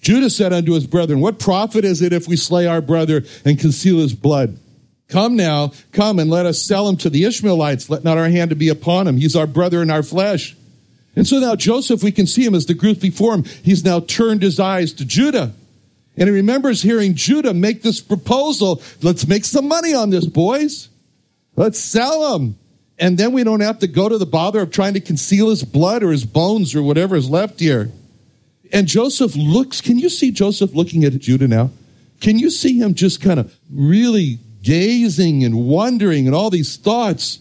Judah 0.00 0.30
said 0.30 0.52
unto 0.52 0.72
his 0.72 0.86
brethren, 0.86 1.20
What 1.20 1.38
profit 1.38 1.84
is 1.84 2.00
it 2.00 2.12
if 2.12 2.28
we 2.28 2.36
slay 2.36 2.66
our 2.66 2.80
brother 2.80 3.24
and 3.44 3.58
conceal 3.58 3.98
his 3.98 4.14
blood? 4.14 4.58
Come 5.08 5.36
now, 5.36 5.72
come 5.92 6.18
and 6.18 6.30
let 6.30 6.46
us 6.46 6.62
sell 6.62 6.88
him 6.88 6.96
to 6.98 7.10
the 7.10 7.24
Ishmaelites. 7.24 7.88
Let 7.90 8.04
not 8.04 8.18
our 8.18 8.28
hand 8.28 8.56
be 8.58 8.68
upon 8.68 9.06
him. 9.06 9.16
He's 9.16 9.36
our 9.36 9.46
brother 9.46 9.82
in 9.82 9.90
our 9.90 10.02
flesh. 10.02 10.56
And 11.14 11.26
so 11.26 11.38
now 11.38 11.56
Joseph, 11.56 12.02
we 12.02 12.12
can 12.12 12.26
see 12.26 12.44
him 12.44 12.54
as 12.54 12.66
the 12.66 12.74
group 12.74 13.00
before 13.00 13.34
him. 13.34 13.44
He's 13.44 13.84
now 13.84 14.00
turned 14.00 14.42
his 14.42 14.60
eyes 14.60 14.92
to 14.94 15.04
Judah. 15.04 15.52
And 16.16 16.28
he 16.28 16.34
remembers 16.34 16.82
hearing 16.82 17.14
Judah 17.14 17.52
make 17.52 17.82
this 17.82 18.00
proposal. 18.00 18.82
Let's 19.02 19.26
make 19.26 19.44
some 19.44 19.68
money 19.68 19.94
on 19.94 20.10
this, 20.10 20.26
boys. 20.26 20.88
Let's 21.56 21.78
sell 21.78 22.34
him. 22.34 22.56
And 22.98 23.18
then 23.18 23.32
we 23.32 23.44
don't 23.44 23.60
have 23.60 23.80
to 23.80 23.86
go 23.86 24.08
to 24.08 24.16
the 24.16 24.26
bother 24.26 24.60
of 24.60 24.70
trying 24.70 24.94
to 24.94 25.00
conceal 25.00 25.50
his 25.50 25.62
blood 25.62 26.02
or 26.02 26.10
his 26.10 26.24
bones 26.24 26.74
or 26.74 26.82
whatever 26.82 27.16
is 27.16 27.28
left 27.28 27.60
here. 27.60 27.90
And 28.72 28.86
Joseph 28.86 29.36
looks, 29.36 29.80
can 29.80 29.98
you 29.98 30.08
see 30.08 30.30
Joseph 30.30 30.74
looking 30.74 31.04
at 31.04 31.18
Judah 31.18 31.48
now? 31.48 31.70
Can 32.20 32.38
you 32.38 32.50
see 32.50 32.78
him 32.78 32.94
just 32.94 33.20
kind 33.20 33.38
of 33.38 33.54
really 33.70 34.38
gazing 34.62 35.44
and 35.44 35.66
wondering 35.66 36.26
and 36.26 36.34
all 36.34 36.48
these 36.48 36.76
thoughts? 36.76 37.40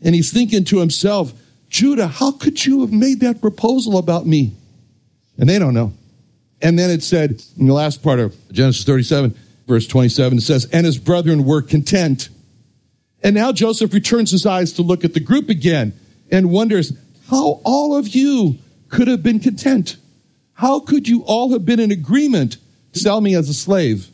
And 0.00 0.14
he's 0.14 0.32
thinking 0.32 0.64
to 0.64 0.78
himself, 0.78 1.32
Judah, 1.68 2.06
how 2.06 2.32
could 2.32 2.64
you 2.64 2.80
have 2.80 2.92
made 2.92 3.20
that 3.20 3.42
proposal 3.42 3.98
about 3.98 4.26
me? 4.26 4.54
And 5.36 5.48
they 5.48 5.58
don't 5.58 5.74
know. 5.74 5.92
And 6.60 6.78
then 6.78 6.90
it 6.90 7.02
said 7.02 7.42
in 7.58 7.66
the 7.66 7.74
last 7.74 8.02
part 8.02 8.18
of 8.18 8.34
Genesis 8.52 8.84
37, 8.84 9.34
verse 9.66 9.86
27, 9.86 10.38
it 10.38 10.40
says, 10.40 10.66
And 10.72 10.84
his 10.84 10.98
brethren 10.98 11.44
were 11.44 11.62
content. 11.62 12.28
And 13.22 13.34
now 13.34 13.52
Joseph 13.52 13.92
returns 13.92 14.30
his 14.30 14.46
eyes 14.46 14.72
to 14.74 14.82
look 14.82 15.04
at 15.04 15.14
the 15.14 15.20
group 15.20 15.48
again 15.48 15.92
and 16.30 16.50
wonders 16.50 16.92
how 17.30 17.60
all 17.64 17.96
of 17.96 18.08
you 18.08 18.58
could 18.88 19.08
have 19.08 19.22
been 19.22 19.40
content. 19.40 19.96
How 20.54 20.80
could 20.80 21.06
you 21.06 21.22
all 21.24 21.52
have 21.52 21.64
been 21.64 21.80
in 21.80 21.92
agreement 21.92 22.56
sell 22.92 23.20
me 23.20 23.34
as 23.34 23.48
a 23.48 23.54
slave? 23.54 24.08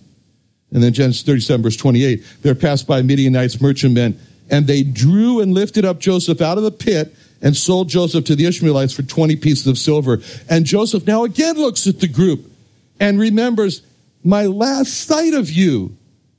And 0.72 0.82
then 0.82 0.92
Genesis 0.92 1.22
37, 1.22 1.62
verse 1.62 1.76
28, 1.76 2.22
there 2.42 2.54
passed 2.54 2.86
by 2.86 3.00
Midianites, 3.00 3.60
merchantmen, 3.60 4.18
and 4.50 4.66
they 4.66 4.82
drew 4.82 5.40
and 5.40 5.54
lifted 5.54 5.84
up 5.84 6.00
Joseph 6.00 6.42
out 6.42 6.58
of 6.58 6.64
the 6.64 6.70
pit 6.70 7.14
and 7.44 7.54
sold 7.54 7.90
Joseph 7.90 8.24
to 8.24 8.34
the 8.34 8.46
Ishmaelites 8.46 8.94
for 8.94 9.02
20 9.02 9.36
pieces 9.36 9.66
of 9.66 9.78
silver. 9.78 10.20
And 10.48 10.64
Joseph 10.64 11.06
now 11.06 11.24
again 11.24 11.56
looks 11.56 11.86
at 11.86 12.00
the 12.00 12.08
group 12.08 12.50
and 12.98 13.20
remembers, 13.20 13.82
my 14.24 14.46
last 14.46 14.94
sight 15.06 15.34
of 15.34 15.50
you 15.50 15.94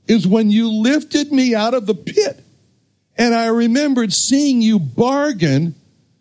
is 0.08 0.26
when 0.26 0.50
you 0.50 0.68
lifted 0.68 1.30
me 1.30 1.54
out 1.54 1.74
of 1.74 1.86
the 1.86 1.94
pit. 1.94 2.42
And 3.16 3.34
I 3.34 3.46
remembered 3.46 4.12
seeing 4.12 4.60
you 4.60 4.80
bargain 4.80 5.76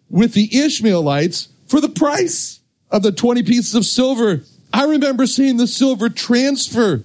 with 0.09 0.33
the 0.33 0.55
Ishmaelites 0.55 1.49
for 1.67 1.81
the 1.81 1.89
price 1.89 2.59
of 2.91 3.01
the 3.01 3.11
20 3.11 3.41
pieces 3.41 3.73
of 3.73 3.85
silver. 3.85 4.43
I 4.71 4.85
remember 4.85 5.25
seeing 5.25 5.57
the 5.57 5.67
silver 5.67 6.09
transfer 6.09 7.03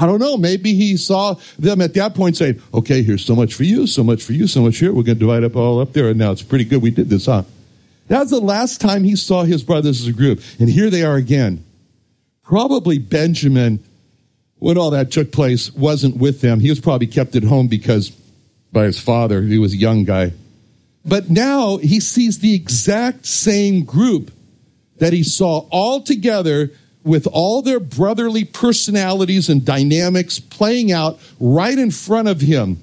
I 0.00 0.06
don't 0.06 0.20
know. 0.20 0.36
Maybe 0.36 0.74
he 0.74 0.96
saw 0.96 1.34
them 1.58 1.80
at 1.80 1.94
that 1.94 2.14
point 2.14 2.36
saying, 2.36 2.62
okay, 2.72 3.02
here's 3.02 3.24
so 3.24 3.34
much 3.34 3.52
for 3.54 3.64
you, 3.64 3.86
so 3.88 4.04
much 4.04 4.22
for 4.22 4.32
you, 4.32 4.46
so 4.46 4.62
much 4.62 4.78
here. 4.78 4.92
We're 4.92 5.02
going 5.02 5.16
to 5.18 5.20
divide 5.20 5.42
up 5.42 5.56
all 5.56 5.80
up 5.80 5.92
there. 5.92 6.08
And 6.08 6.18
now 6.18 6.30
it's 6.30 6.42
pretty 6.42 6.64
good 6.64 6.82
we 6.82 6.92
did 6.92 7.08
this, 7.08 7.26
huh? 7.26 7.42
That's 8.06 8.30
the 8.30 8.40
last 8.40 8.80
time 8.80 9.02
he 9.02 9.16
saw 9.16 9.42
his 9.42 9.64
brothers 9.64 10.00
as 10.00 10.06
a 10.06 10.12
group. 10.12 10.40
And 10.60 10.68
here 10.68 10.88
they 10.88 11.02
are 11.02 11.16
again. 11.16 11.64
Probably 12.44 12.98
Benjamin, 12.98 13.82
when 14.60 14.78
all 14.78 14.90
that 14.90 15.10
took 15.10 15.32
place, 15.32 15.74
wasn't 15.74 16.16
with 16.16 16.40
them. 16.42 16.60
He 16.60 16.70
was 16.70 16.80
probably 16.80 17.08
kept 17.08 17.34
at 17.34 17.42
home 17.42 17.66
because 17.66 18.10
by 18.72 18.84
his 18.84 19.00
father, 19.00 19.42
he 19.42 19.58
was 19.58 19.72
a 19.72 19.76
young 19.76 20.04
guy. 20.04 20.32
But 21.04 21.28
now 21.28 21.78
he 21.78 21.98
sees 21.98 22.38
the 22.38 22.54
exact 22.54 23.26
same 23.26 23.84
group 23.84 24.30
that 24.98 25.12
he 25.12 25.24
saw 25.24 25.66
all 25.70 26.02
together 26.02 26.70
with 27.08 27.26
all 27.26 27.62
their 27.62 27.80
brotherly 27.80 28.44
personalities 28.44 29.48
and 29.48 29.64
dynamics 29.64 30.38
playing 30.38 30.92
out 30.92 31.18
right 31.40 31.76
in 31.78 31.90
front 31.90 32.28
of 32.28 32.40
him. 32.40 32.78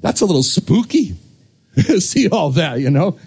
That's 0.00 0.20
a 0.20 0.26
little 0.26 0.42
spooky. 0.42 1.16
See 1.98 2.28
all 2.28 2.50
that, 2.50 2.80
you 2.80 2.90
know? 2.90 3.18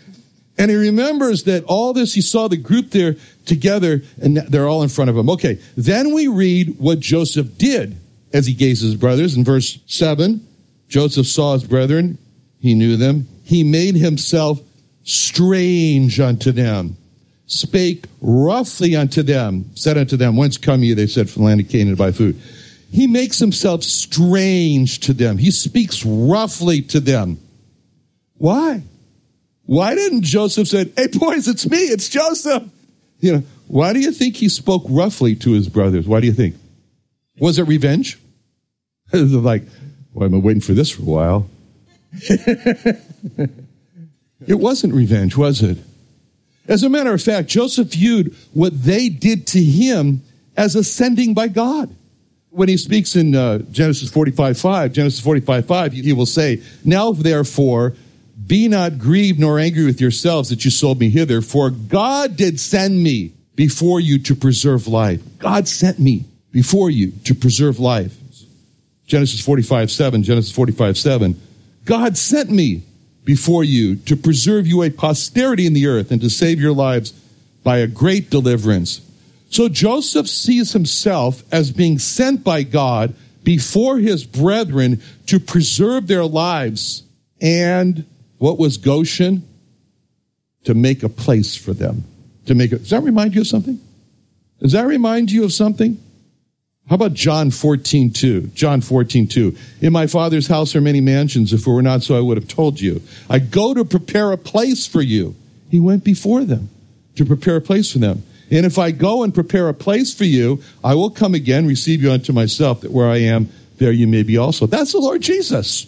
And 0.58 0.72
he 0.72 0.78
remembers 0.78 1.44
that 1.44 1.66
all 1.66 1.92
this, 1.92 2.14
he 2.14 2.22
saw 2.22 2.48
the 2.48 2.58
group 2.58 2.92
there 2.92 3.16
together 3.46 4.04
and 4.22 4.38
they're 4.38 4.68
all 4.68 4.84
in 4.84 4.90
front 4.90 5.10
of 5.10 5.18
him. 5.18 5.30
Okay. 5.32 5.60
Then 5.76 6.14
we 6.14 6.28
read 6.28 6.80
what 6.80 7.00
Joseph 7.00 7.58
did 7.58 7.98
as 8.32 8.46
he 8.46 8.54
gazed 8.54 8.84
at 8.84 8.88
his 8.88 8.96
brothers 8.96 9.36
in 9.36 9.44
verse 9.44 9.80
seven. 9.88 10.48
Joseph 10.88 11.28
saw 11.28 11.54
his 11.54 11.64
brethren. 11.66 12.18
He 12.60 12.74
knew 12.74 12.96
them. 12.96 13.28
He 13.44 13.64
made 13.64 13.96
himself 13.96 14.62
strange 15.04 16.20
unto 16.20 16.52
them 16.52 16.96
spake 17.48 18.06
roughly 18.22 18.96
unto 18.96 19.24
them, 19.24 19.70
said 19.76 19.98
unto 19.98 20.18
them, 20.18 20.36
Whence 20.36 20.58
come 20.58 20.84
ye? 20.84 20.94
They 20.94 21.08
said, 21.08 21.30
From 21.30 21.44
the 21.44 21.48
land 21.48 21.62
of 21.62 21.70
Canaan 21.70 21.90
to 21.92 21.96
buy 21.96 22.12
food. 22.12 22.40
He 22.92 23.08
makes 23.08 23.40
himself 23.40 23.84
strange 23.84 25.00
to 25.02 25.14
them. 25.14 25.38
He 25.38 25.52
speaks 25.52 26.06
roughly 26.06 26.82
to 26.84 27.00
them. 27.00 27.40
Why? 28.38 28.84
Why 29.66 29.96
didn't 29.96 30.24
Joseph 30.24 30.68
say, 30.68 30.92
Hey 30.96 31.08
boys, 31.08 31.48
it's 31.48 31.70
me, 31.70 31.78
it's 31.78 32.10
Joseph? 32.10 32.64
You 33.20 33.34
know, 33.34 33.44
why 33.68 33.94
do 33.94 34.00
you 34.00 34.12
think 34.12 34.36
he 34.36 34.50
spoke 34.50 34.84
roughly 34.88 35.36
to 35.38 35.52
his 35.52 35.68
brothers? 35.68 36.08
Why 36.08 36.20
do 36.20 36.28
you 36.28 36.34
think? 36.34 36.56
Was 37.40 37.60
it 37.60 37.64
revenge? 37.64 38.20
like, 39.14 39.64
well, 40.14 40.26
I've 40.26 40.32
been 40.32 40.42
waiting 40.42 40.62
for 40.62 40.74
this 40.74 40.92
for 40.92 41.02
a 41.02 41.06
while. 41.06 41.50
it 42.14 43.50
wasn't 44.48 44.94
revenge, 44.94 45.36
was 45.36 45.62
it? 45.62 45.78
As 46.68 46.84
a 46.84 46.90
matter 46.90 47.14
of 47.14 47.22
fact, 47.22 47.48
Joseph 47.48 47.92
viewed 47.92 48.36
what 48.54 48.84
they 48.84 49.10
did 49.10 49.48
to 49.48 49.64
him 49.64 50.24
as 50.58 50.76
ascending 50.76 51.34
by 51.34 51.48
God. 51.48 51.96
When 52.50 52.70
he 52.70 52.78
speaks 52.78 53.16
in 53.16 53.36
uh, 53.36 53.60
Genesis 53.72 54.10
45 54.10 54.58
5, 54.58 54.94
Genesis 54.94 55.20
45 55.20 55.66
5, 55.66 55.94
he 55.94 56.14
will 56.14 56.26
say, 56.26 56.62
Now 56.86 57.12
therefore, 57.12 57.96
be 58.48 58.68
not 58.68 58.98
grieved 58.98 59.40
nor 59.40 59.60
angry 59.60 59.86
with 59.86 60.00
yourselves 60.00 60.50
that 60.50 60.64
you 60.64 60.72
sold 60.72 61.00
me 61.00 61.10
hither, 61.10 61.42
for 61.42 61.70
God 61.70 62.38
did 62.38 62.60
send 62.60 63.02
me 63.04 63.34
before 63.56 64.00
you 64.00 64.20
to 64.20 64.36
preserve 64.36 64.88
life. 64.88 65.22
God 65.40 65.68
sent 65.68 66.00
me 66.00 66.26
before 66.52 66.90
you 66.90 67.12
to 67.26 67.36
preserve 67.36 67.80
life. 67.80 68.16
Genesis 69.06 69.42
45 69.42 69.92
7, 69.92 70.24
Genesis 70.24 70.52
45 70.52 70.98
7. 70.98 71.42
God 71.84 72.18
sent 72.18 72.50
me 72.50 72.84
before 73.26 73.64
you 73.64 73.96
to 73.96 74.16
preserve 74.16 74.68
you 74.68 74.84
a 74.84 74.90
posterity 74.90 75.66
in 75.66 75.74
the 75.74 75.88
earth 75.88 76.12
and 76.12 76.22
to 76.22 76.30
save 76.30 76.60
your 76.60 76.74
lives 76.74 77.12
by 77.64 77.80
a 77.80 77.88
great 77.88 78.30
deliverance. 78.30 79.02
So 79.50 79.68
Joseph 79.68 80.28
sees 80.28 80.74
himself 80.74 81.44
as 81.52 81.72
being 81.72 82.00
sent 82.00 82.44
by 82.44 82.64
God 82.64 83.16
before 83.44 83.98
his 83.98 84.24
brethren 84.24 85.02
to 85.28 85.40
preserve 85.40 86.08
their 86.08 86.26
lives. 86.26 87.04
And 87.42 88.06
what 88.38 88.60
was 88.60 88.78
Goshen? 88.78 89.48
To 90.66 90.74
make 90.74 91.04
a 91.04 91.10
place 91.10 91.56
for 91.56 91.74
them. 91.74 92.04
To 92.48 92.56
make 92.56 92.72
it. 92.72 92.80
Does 92.80 92.90
that 92.90 93.04
remind 93.04 93.36
you 93.36 93.42
of 93.42 93.48
something? 93.48 93.80
Does 94.60 94.72
that 94.72 94.86
remind 94.88 95.32
you 95.32 95.44
of 95.44 95.54
something? 95.54 96.02
How 96.88 96.96
about 96.96 97.14
John 97.14 97.50
14, 97.50 98.12
2? 98.12 98.42
John 98.54 98.80
14, 98.80 99.28
2. 99.28 99.58
In 99.82 99.92
my 99.92 100.06
father's 100.06 100.48
house 100.48 100.76
are 100.76 100.82
many 100.82 101.02
mansions. 101.02 101.52
If 101.52 101.66
it 101.66 101.70
were 101.70 101.82
not 101.82 102.04
so, 102.04 102.16
I 102.16 102.22
would 102.22 102.38
have 102.38 102.48
told 102.48 102.80
you. 102.80 103.02
I 103.28 103.40
go 103.40 103.74
to 103.74 103.84
prepare 103.84 104.32
a 104.32 104.38
place 104.38 104.86
for 104.86 105.02
you. 105.02 105.36
He 105.72 105.80
went 105.80 106.04
before 106.04 106.44
them 106.44 106.70
to 107.16 107.26
prepare 107.26 107.56
a 107.56 107.62
place 107.62 107.92
for 107.92 107.98
them. 107.98 108.24
And 108.52 108.68
if 108.68 108.78
I 108.78 108.92
go 108.92 109.24
and 109.24 109.34
prepare 109.34 109.68
a 109.68 109.74
place 109.74 110.14
for 110.14 110.26
you, 110.26 110.62
I 110.84 110.94
will 110.94 111.10
come 111.10 111.34
again, 111.34 111.66
receive 111.66 112.04
you 112.04 112.12
unto 112.12 112.32
myself, 112.34 112.82
that 112.82 112.92
where 112.92 113.10
I 113.10 113.18
am, 113.18 113.50
there 113.78 113.92
you 113.92 114.08
may 114.08 114.22
be 114.22 114.38
also. 114.38 114.68
That's 114.68 114.92
the 114.92 115.00
Lord 115.00 115.22
Jesus. 115.22 115.88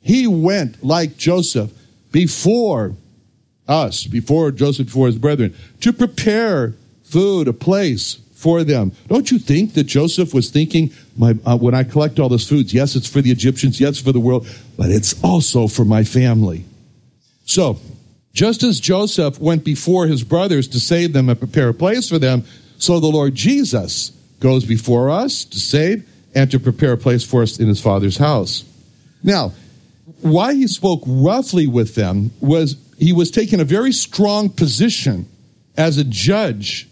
He 0.00 0.26
went 0.26 0.82
like 0.82 1.18
Joseph 1.18 1.70
before 2.10 2.94
us, 3.68 4.06
before 4.06 4.50
Joseph, 4.50 4.86
before 4.86 5.06
his 5.06 5.18
brethren, 5.18 5.54
to 5.80 5.92
prepare 5.92 6.74
food, 7.04 7.48
a 7.48 7.52
place 7.52 8.14
for 8.42 8.64
them. 8.64 8.90
Don't 9.06 9.30
you 9.30 9.38
think 9.38 9.74
that 9.74 9.84
Joseph 9.84 10.34
was 10.34 10.50
thinking, 10.50 10.92
my, 11.16 11.36
uh, 11.46 11.56
when 11.56 11.76
I 11.76 11.84
collect 11.84 12.18
all 12.18 12.28
this 12.28 12.48
foods, 12.48 12.74
yes, 12.74 12.96
it's 12.96 13.08
for 13.08 13.22
the 13.22 13.30
Egyptians, 13.30 13.80
yes, 13.80 14.00
for 14.00 14.10
the 14.10 14.18
world, 14.18 14.48
but 14.76 14.90
it's 14.90 15.22
also 15.22 15.68
for 15.68 15.84
my 15.84 16.02
family. 16.02 16.64
So, 17.44 17.78
just 18.32 18.64
as 18.64 18.80
Joseph 18.80 19.38
went 19.38 19.62
before 19.62 20.08
his 20.08 20.24
brothers 20.24 20.66
to 20.68 20.80
save 20.80 21.12
them 21.12 21.28
and 21.28 21.38
prepare 21.38 21.68
a 21.68 21.74
place 21.74 22.08
for 22.08 22.18
them, 22.18 22.44
so 22.78 22.98
the 22.98 23.06
Lord 23.06 23.36
Jesus 23.36 24.10
goes 24.40 24.64
before 24.64 25.08
us 25.08 25.44
to 25.44 25.60
save 25.60 26.08
and 26.34 26.50
to 26.50 26.58
prepare 26.58 26.92
a 26.92 26.98
place 26.98 27.24
for 27.24 27.42
us 27.42 27.60
in 27.60 27.68
his 27.68 27.80
Father's 27.80 28.16
house. 28.16 28.64
Now, 29.22 29.52
why 30.20 30.54
he 30.54 30.66
spoke 30.66 31.02
roughly 31.06 31.68
with 31.68 31.94
them 31.94 32.32
was 32.40 32.76
he 32.98 33.12
was 33.12 33.30
taking 33.30 33.60
a 33.60 33.64
very 33.64 33.92
strong 33.92 34.48
position 34.48 35.28
as 35.76 35.96
a 35.96 36.04
judge 36.04 36.88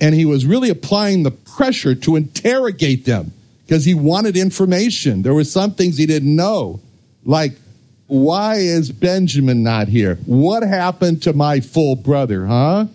and 0.00 0.14
he 0.14 0.24
was 0.24 0.44
really 0.44 0.70
applying 0.70 1.22
the 1.22 1.30
pressure 1.30 1.94
to 1.94 2.16
interrogate 2.16 3.04
them 3.04 3.32
because 3.64 3.84
he 3.84 3.94
wanted 3.94 4.36
information. 4.36 5.22
There 5.22 5.34
were 5.34 5.44
some 5.44 5.74
things 5.74 5.96
he 5.96 6.06
didn't 6.06 6.34
know, 6.34 6.80
like 7.24 7.52
why 8.06 8.56
is 8.56 8.92
Benjamin 8.92 9.62
not 9.62 9.88
here? 9.88 10.16
What 10.26 10.62
happened 10.62 11.22
to 11.22 11.32
my 11.32 11.60
full 11.60 11.96
brother, 11.96 12.46
huh? 12.46 12.86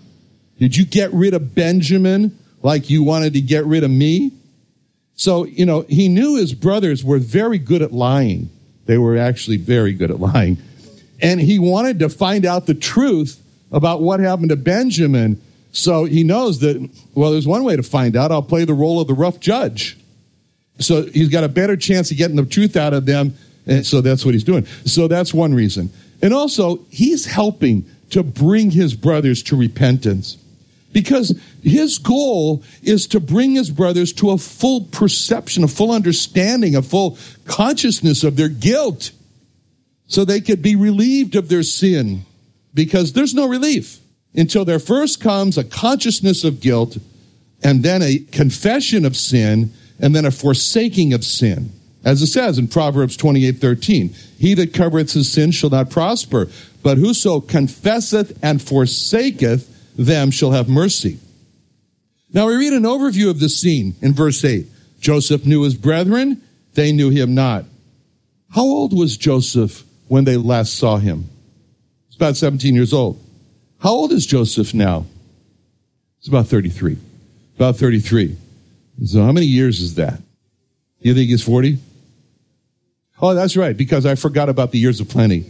Did 0.60 0.76
you 0.76 0.86
get 0.86 1.12
rid 1.14 1.34
of 1.34 1.56
Benjamin? 1.56 2.38
like 2.62 2.90
you 2.90 3.04
wanted 3.04 3.34
to 3.34 3.42
get 3.42 3.66
rid 3.66 3.84
of 3.84 3.92
me? 3.92 4.32
So, 5.16 5.46
you 5.46 5.66
know, 5.66 5.82
he 5.88 6.10
knew 6.10 6.36
his 6.36 6.54
brothers 6.54 7.04
were 7.04 7.20
very 7.20 7.58
good 7.58 7.82
at 7.82 7.92
lying. 7.92 8.50
They 8.86 8.98
were 8.98 9.18
actually 9.18 9.58
very 9.58 9.94
good 9.94 10.12
at 10.12 10.20
lying. 10.20 10.58
And 11.22 11.40
he 11.40 11.60
wanted 11.60 12.00
to 12.00 12.10
find 12.10 12.46
out 12.46 12.68
the 12.68 12.74
truth 12.74 13.42
about 13.72 14.02
what 14.02 14.20
happened 14.20 14.50
to 14.50 14.56
Benjamin. 14.56 15.42
So 15.78 16.06
he 16.06 16.24
knows 16.24 16.60
that, 16.62 16.90
well, 17.14 17.32
there's 17.32 17.46
one 17.46 17.64
way 17.64 17.76
to 17.76 17.84
find 17.84 18.18
out. 18.18 18.32
I'll 18.32 18.42
play 18.42 18.66
the 18.66 18.74
role 18.74 19.00
of 19.00 19.08
the 19.08 19.14
rough 19.14 19.40
judge. 19.40 19.96
So 20.80 21.06
he's 21.06 21.30
got 21.30 21.44
a 21.44 21.50
better 21.50 21.78
chance 21.78 22.10
of 22.10 22.18
getting 22.18 22.36
the 22.36 22.46
truth 22.46 22.76
out 22.76 22.96
of 22.96 23.06
them. 23.06 23.36
And 23.68 23.86
so 23.86 24.02
that's 24.02 24.26
what 24.26 24.34
he's 24.34 24.44
doing. 24.44 24.66
So 24.86 25.08
that's 25.08 25.36
one 25.36 25.54
reason. 25.54 25.92
And 26.24 26.34
also, 26.34 26.80
he's 26.90 27.26
helping 27.26 27.86
to 28.10 28.24
bring 28.24 28.72
his 28.72 28.96
brothers 28.96 29.44
to 29.44 29.56
repentance 29.56 30.38
because 30.94 31.40
his 31.62 32.00
goal 32.00 32.64
is 32.82 33.06
to 33.08 33.20
bring 33.20 33.52
his 33.52 33.70
brothers 33.70 34.14
to 34.14 34.32
a 34.32 34.38
full 34.40 34.86
perception, 34.86 35.64
a 35.64 35.68
full 35.68 35.92
understanding, 35.92 36.76
a 36.76 36.82
full 36.82 37.20
consciousness 37.46 38.24
of 38.24 38.36
their 38.36 38.50
guilt 38.50 39.12
so 40.08 40.26
they 40.26 40.42
could 40.42 40.64
be 40.64 40.76
relieved 40.76 41.36
of 41.36 41.50
their 41.50 41.62
sin 41.62 42.26
because 42.74 43.14
there's 43.14 43.36
no 43.36 43.48
relief 43.48 44.00
until 44.38 44.64
there 44.64 44.80
first 44.80 45.20
comes 45.20 45.58
a 45.58 45.64
consciousness 45.64 46.44
of 46.44 46.62
guilt 46.62 46.98
and 47.64 47.84
then 47.84 48.04
a 48.04 48.20
confession 48.32 49.04
of 49.04 49.18
sin 49.18 49.74
and 50.00 50.16
then 50.16 50.26
a 50.26 50.32
forsaking 50.32 51.12
of 51.14 51.24
sin. 51.24 51.72
As 52.06 52.22
it 52.22 52.28
says 52.28 52.60
in 52.60 52.68
Proverbs 52.68 53.18
28 53.18 53.58
13, 53.58 54.16
he 54.38 54.54
that 54.54 54.74
covereth 54.74 55.12
his 55.12 55.30
sin 55.30 55.52
shall 55.52 55.72
not 55.72 55.90
prosper, 55.90 56.48
but 56.84 56.98
whoso 56.98 57.42
confesseth 57.42 58.38
and 58.44 58.62
forsaketh 58.62 59.96
them 59.98 60.32
shall 60.32 60.52
have 60.52 60.70
mercy. 60.70 61.20
Now 62.32 62.48
we 62.48 62.56
read 62.56 62.74
an 62.74 62.84
overview 62.84 63.30
of 63.30 63.40
the 63.40 63.50
scene 63.50 63.96
in 64.02 64.14
verse 64.14 64.46
8. 64.46 64.68
Joseph 65.00 65.46
knew 65.46 65.64
his 65.64 65.76
brethren, 65.76 66.42
they 66.76 66.92
knew 66.92 67.10
him 67.10 67.34
not. 67.34 67.66
How 68.52 68.64
old 68.64 68.98
was 68.98 69.18
Joseph 69.18 69.84
when 70.08 70.24
they 70.24 70.38
last 70.38 70.76
saw 70.76 70.98
him? 70.98 71.30
He's 72.08 72.16
about 72.16 72.38
17 72.38 72.76
years 72.76 72.94
old. 72.94 73.20
How 73.80 73.92
old 73.92 74.12
is 74.12 74.26
Joseph 74.26 74.74
now? 74.74 75.06
He's 76.20 76.28
about 76.28 76.48
33. 76.48 76.98
About 77.56 77.78
33. 77.78 78.38
So 79.06 79.24
how 79.24 79.32
many 79.32 79.46
years 79.46 79.80
is 79.80 79.96
that? 79.96 80.20
You 81.00 81.14
think 81.14 81.30
he's 81.30 81.44
40? 81.44 81.78
Oh, 83.22 83.34
that's 83.34 83.56
right, 83.56 83.76
because 83.76 84.06
I 84.06 84.16
forgot 84.16 84.50
about 84.50 84.72
the 84.72 84.80
years 84.80 85.00
of 85.00 85.10
plenty. 85.10 85.50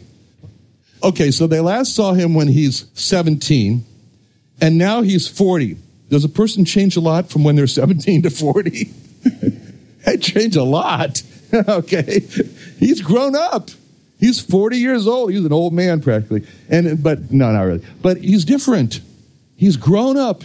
Okay, 1.03 1.31
so 1.31 1.48
they 1.48 1.60
last 1.60 1.96
saw 1.96 2.13
him 2.13 2.34
when 2.34 2.48
he's 2.48 2.86
17, 2.93 3.86
and 4.62 4.77
now 4.77 5.01
he's 5.01 5.27
40. 5.27 5.77
Does 6.10 6.24
a 6.24 6.29
person 6.29 6.65
change 6.65 6.96
a 6.96 7.01
lot 7.01 7.29
from 7.29 7.43
when 7.43 7.55
they're 7.55 7.67
17 7.67 8.24
to 8.24 8.29
40? 8.29 8.86
they 10.05 10.17
change 10.17 10.55
a 10.55 10.63
lot. 10.63 11.22
okay. 11.53 12.22
He's 12.77 13.01
grown 13.01 13.36
up. 13.36 13.69
He's 14.19 14.39
40 14.39 14.77
years 14.77 15.07
old. 15.07 15.31
He's 15.31 15.45
an 15.45 15.53
old 15.53 15.74
man 15.74 16.01
practically. 16.01 16.45
And, 16.69 17.01
but 17.01 17.31
no, 17.31 17.51
not 17.51 17.62
really. 17.62 17.86
But 18.01 18.17
he's 18.17 18.45
different. 18.45 19.01
He's 19.55 19.77
grown 19.77 20.17
up. 20.17 20.43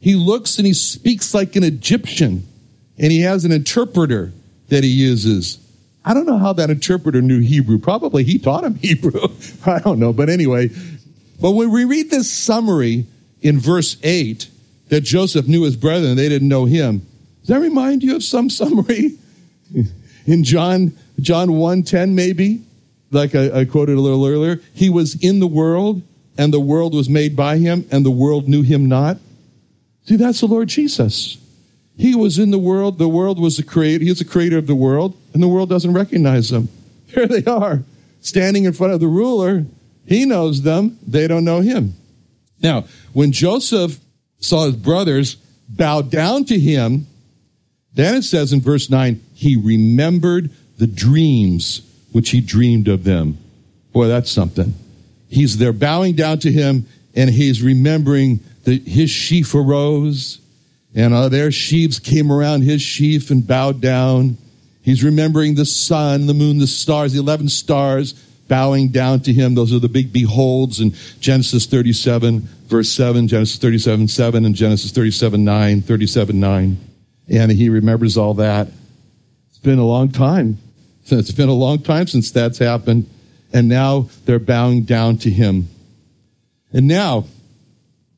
He 0.00 0.14
looks 0.14 0.58
and 0.58 0.66
he 0.66 0.74
speaks 0.74 1.32
like 1.32 1.56
an 1.56 1.64
Egyptian. 1.64 2.46
And 2.98 3.10
he 3.10 3.22
has 3.22 3.44
an 3.44 3.52
interpreter 3.52 4.32
that 4.68 4.84
he 4.84 4.90
uses. 4.90 5.58
I 6.04 6.12
don't 6.12 6.26
know 6.26 6.38
how 6.38 6.52
that 6.54 6.68
interpreter 6.68 7.22
knew 7.22 7.40
Hebrew. 7.40 7.78
Probably 7.78 8.24
he 8.24 8.38
taught 8.38 8.64
him 8.64 8.74
Hebrew. 8.82 9.28
I 9.64 9.78
don't 9.78 9.98
know. 9.98 10.12
But 10.12 10.28
anyway, 10.28 10.68
but 11.40 11.52
when 11.52 11.70
we 11.70 11.84
read 11.84 12.10
this 12.10 12.30
summary 12.30 13.06
in 13.40 13.58
verse 13.58 13.96
8 14.02 14.48
that 14.88 15.00
Joseph 15.00 15.48
knew 15.48 15.62
his 15.62 15.76
brethren, 15.76 16.16
they 16.16 16.28
didn't 16.28 16.48
know 16.48 16.66
him. 16.66 17.06
Does 17.40 17.48
that 17.48 17.60
remind 17.60 18.02
you 18.02 18.16
of 18.16 18.22
some 18.22 18.50
summary? 18.50 19.18
In 20.26 20.44
John, 20.44 20.92
John 21.20 21.48
1.10 21.48 22.12
maybe, 22.12 22.62
like 23.14 23.34
I, 23.34 23.60
I 23.60 23.64
quoted 23.64 23.96
a 23.96 24.00
little 24.00 24.26
earlier, 24.26 24.60
he 24.74 24.90
was 24.90 25.14
in 25.22 25.40
the 25.40 25.46
world 25.46 26.02
and 26.36 26.52
the 26.52 26.60
world 26.60 26.94
was 26.94 27.08
made 27.08 27.36
by 27.36 27.58
him 27.58 27.86
and 27.90 28.04
the 28.04 28.10
world 28.10 28.48
knew 28.48 28.62
him 28.62 28.86
not. 28.86 29.18
See, 30.06 30.16
that's 30.16 30.40
the 30.40 30.46
Lord 30.46 30.68
Jesus. 30.68 31.38
He 31.96 32.14
was 32.14 32.38
in 32.38 32.50
the 32.50 32.58
world. 32.58 32.98
The 32.98 33.08
world 33.08 33.38
was 33.38 33.56
the 33.56 33.62
creator. 33.62 34.04
He 34.04 34.10
is 34.10 34.18
the 34.18 34.24
creator 34.24 34.58
of 34.58 34.66
the 34.66 34.74
world, 34.74 35.16
and 35.32 35.42
the 35.42 35.48
world 35.48 35.68
doesn't 35.68 35.92
recognize 35.92 36.50
him. 36.50 36.68
There 37.14 37.28
they 37.28 37.44
are, 37.44 37.84
standing 38.20 38.64
in 38.64 38.72
front 38.72 38.92
of 38.92 38.98
the 38.98 39.06
ruler. 39.06 39.66
He 40.04 40.24
knows 40.24 40.62
them. 40.62 40.98
They 41.06 41.28
don't 41.28 41.44
know 41.44 41.60
him. 41.60 41.94
Now, 42.60 42.86
when 43.12 43.30
Joseph 43.30 44.00
saw 44.40 44.66
his 44.66 44.74
brothers 44.74 45.36
bow 45.68 46.02
down 46.02 46.44
to 46.46 46.58
him, 46.58 47.06
then 47.92 48.16
it 48.16 48.22
says 48.22 48.52
in 48.52 48.60
verse 48.60 48.90
9, 48.90 49.22
he 49.32 49.54
remembered 49.54 50.50
the 50.76 50.88
dreams 50.88 51.82
which 52.14 52.30
he 52.30 52.40
dreamed 52.40 52.86
of 52.86 53.02
them. 53.02 53.36
Boy, 53.92 54.06
that's 54.06 54.30
something. 54.30 54.72
He's 55.28 55.58
there 55.58 55.72
bowing 55.72 56.14
down 56.14 56.38
to 56.40 56.52
him, 56.52 56.86
and 57.16 57.28
he's 57.28 57.60
remembering 57.60 58.38
that 58.62 58.82
his 58.82 59.10
sheaf 59.10 59.52
arose 59.52 60.40
and 60.94 61.12
uh, 61.12 61.28
their 61.28 61.50
sheaves 61.50 61.98
came 61.98 62.30
around 62.30 62.62
his 62.62 62.80
sheaf 62.80 63.30
and 63.30 63.44
bowed 63.44 63.80
down. 63.80 64.36
He's 64.82 65.02
remembering 65.02 65.56
the 65.56 65.64
sun, 65.64 66.26
the 66.26 66.34
moon, 66.34 66.58
the 66.58 66.68
stars, 66.68 67.14
the 67.14 67.18
11 67.18 67.48
stars 67.48 68.12
bowing 68.46 68.90
down 68.90 69.20
to 69.20 69.32
him. 69.32 69.56
Those 69.56 69.72
are 69.74 69.80
the 69.80 69.88
big 69.88 70.12
beholds 70.12 70.78
in 70.78 70.94
Genesis 71.18 71.66
37, 71.66 72.42
verse 72.66 72.90
7, 72.90 73.26
Genesis 73.26 73.58
37, 73.58 74.06
7, 74.06 74.44
and 74.44 74.54
Genesis 74.54 74.92
37, 74.92 75.42
9, 75.44 75.82
37, 75.82 76.38
9. 76.38 76.76
And 77.30 77.50
he 77.50 77.68
remembers 77.70 78.16
all 78.16 78.34
that. 78.34 78.68
It's 79.48 79.58
been 79.58 79.80
a 79.80 79.86
long 79.86 80.12
time. 80.12 80.58
It's 81.06 81.32
been 81.32 81.48
a 81.48 81.54
long 81.54 81.80
time 81.80 82.06
since 82.06 82.30
that's 82.30 82.58
happened. 82.58 83.08
And 83.52 83.68
now 83.68 84.08
they're 84.24 84.38
bowing 84.38 84.82
down 84.82 85.18
to 85.18 85.30
him. 85.30 85.68
And 86.72 86.88
now, 86.88 87.26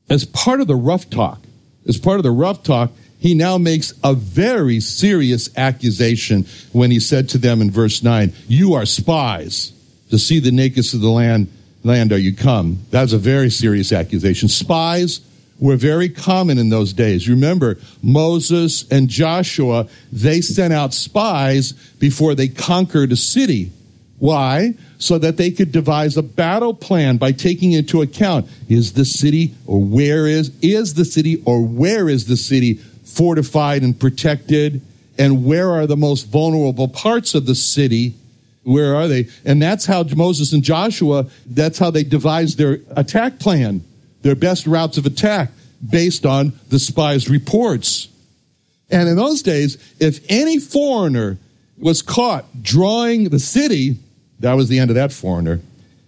as 0.09 0.25
part 0.25 0.61
of 0.61 0.67
the 0.67 0.75
rough 0.75 1.09
talk, 1.09 1.41
as 1.87 1.97
part 1.97 2.17
of 2.17 2.23
the 2.23 2.31
rough 2.31 2.63
talk, 2.63 2.91
he 3.19 3.33
now 3.33 3.57
makes 3.57 3.93
a 4.03 4.13
very 4.13 4.79
serious 4.79 5.55
accusation 5.57 6.45
when 6.71 6.91
he 6.91 6.99
said 6.99 7.29
to 7.29 7.37
them 7.37 7.61
in 7.61 7.71
verse 7.71 8.03
9, 8.03 8.33
You 8.47 8.73
are 8.73 8.85
spies. 8.85 9.73
To 10.09 10.17
see 10.17 10.39
the 10.39 10.51
nakedness 10.51 10.93
of 10.93 11.01
the 11.01 11.09
land, 11.09 11.51
land 11.83 12.13
are 12.13 12.17
you 12.17 12.33
come. 12.33 12.79
That's 12.91 13.11
a 13.11 13.17
very 13.17 13.49
serious 13.49 13.91
accusation. 13.91 14.47
Spies 14.47 15.19
were 15.59 15.75
very 15.75 16.09
common 16.09 16.57
in 16.57 16.69
those 16.69 16.93
days. 16.93 17.27
Remember, 17.27 17.77
Moses 18.01 18.87
and 18.89 19.07
Joshua, 19.09 19.87
they 20.11 20.41
sent 20.41 20.73
out 20.73 20.93
spies 20.93 21.73
before 21.99 22.35
they 22.35 22.47
conquered 22.47 23.11
a 23.11 23.15
city. 23.15 23.71
Why? 24.19 24.73
So 24.97 25.17
that 25.19 25.37
they 25.37 25.51
could 25.51 25.71
devise 25.71 26.17
a 26.17 26.23
battle 26.23 26.73
plan 26.73 27.17
by 27.17 27.31
taking 27.31 27.71
into 27.71 28.01
account 28.01 28.47
is 28.67 28.93
the 28.93 29.05
city 29.05 29.53
or 29.67 29.83
where 29.83 30.27
is 30.27 30.51
is 30.61 30.95
the 30.95 31.05
city 31.05 31.41
or 31.45 31.63
where 31.63 32.09
is 32.09 32.25
the 32.25 32.37
city 32.37 32.75
fortified 33.03 33.83
and 33.83 33.99
protected 33.99 34.81
and 35.19 35.45
where 35.45 35.71
are 35.71 35.87
the 35.87 35.97
most 35.97 36.23
vulnerable 36.27 36.87
parts 36.87 37.35
of 37.35 37.45
the 37.45 37.55
city 37.55 38.15
where 38.63 38.95
are 38.95 39.07
they 39.07 39.27
and 39.45 39.61
that's 39.61 39.85
how 39.85 40.03
Moses 40.03 40.51
and 40.51 40.63
Joshua 40.63 41.27
that's 41.45 41.77
how 41.77 41.91
they 41.91 42.03
devised 42.03 42.57
their 42.57 42.79
attack 42.95 43.37
plan 43.37 43.83
their 44.27 44.35
best 44.35 44.67
routes 44.67 44.97
of 44.97 45.05
attack 45.05 45.49
based 45.89 46.25
on 46.25 46.53
the 46.69 46.79
spies 46.79 47.29
reports 47.29 48.09
and 48.89 49.09
in 49.09 49.15
those 49.15 49.41
days 49.41 49.77
if 49.99 50.19
any 50.29 50.59
foreigner 50.59 51.37
was 51.77 52.01
caught 52.01 52.45
drawing 52.61 53.29
the 53.29 53.39
city 53.39 53.97
that 54.39 54.53
was 54.53 54.69
the 54.69 54.79
end 54.79 54.91
of 54.91 54.95
that 54.95 55.11
foreigner. 55.11 55.61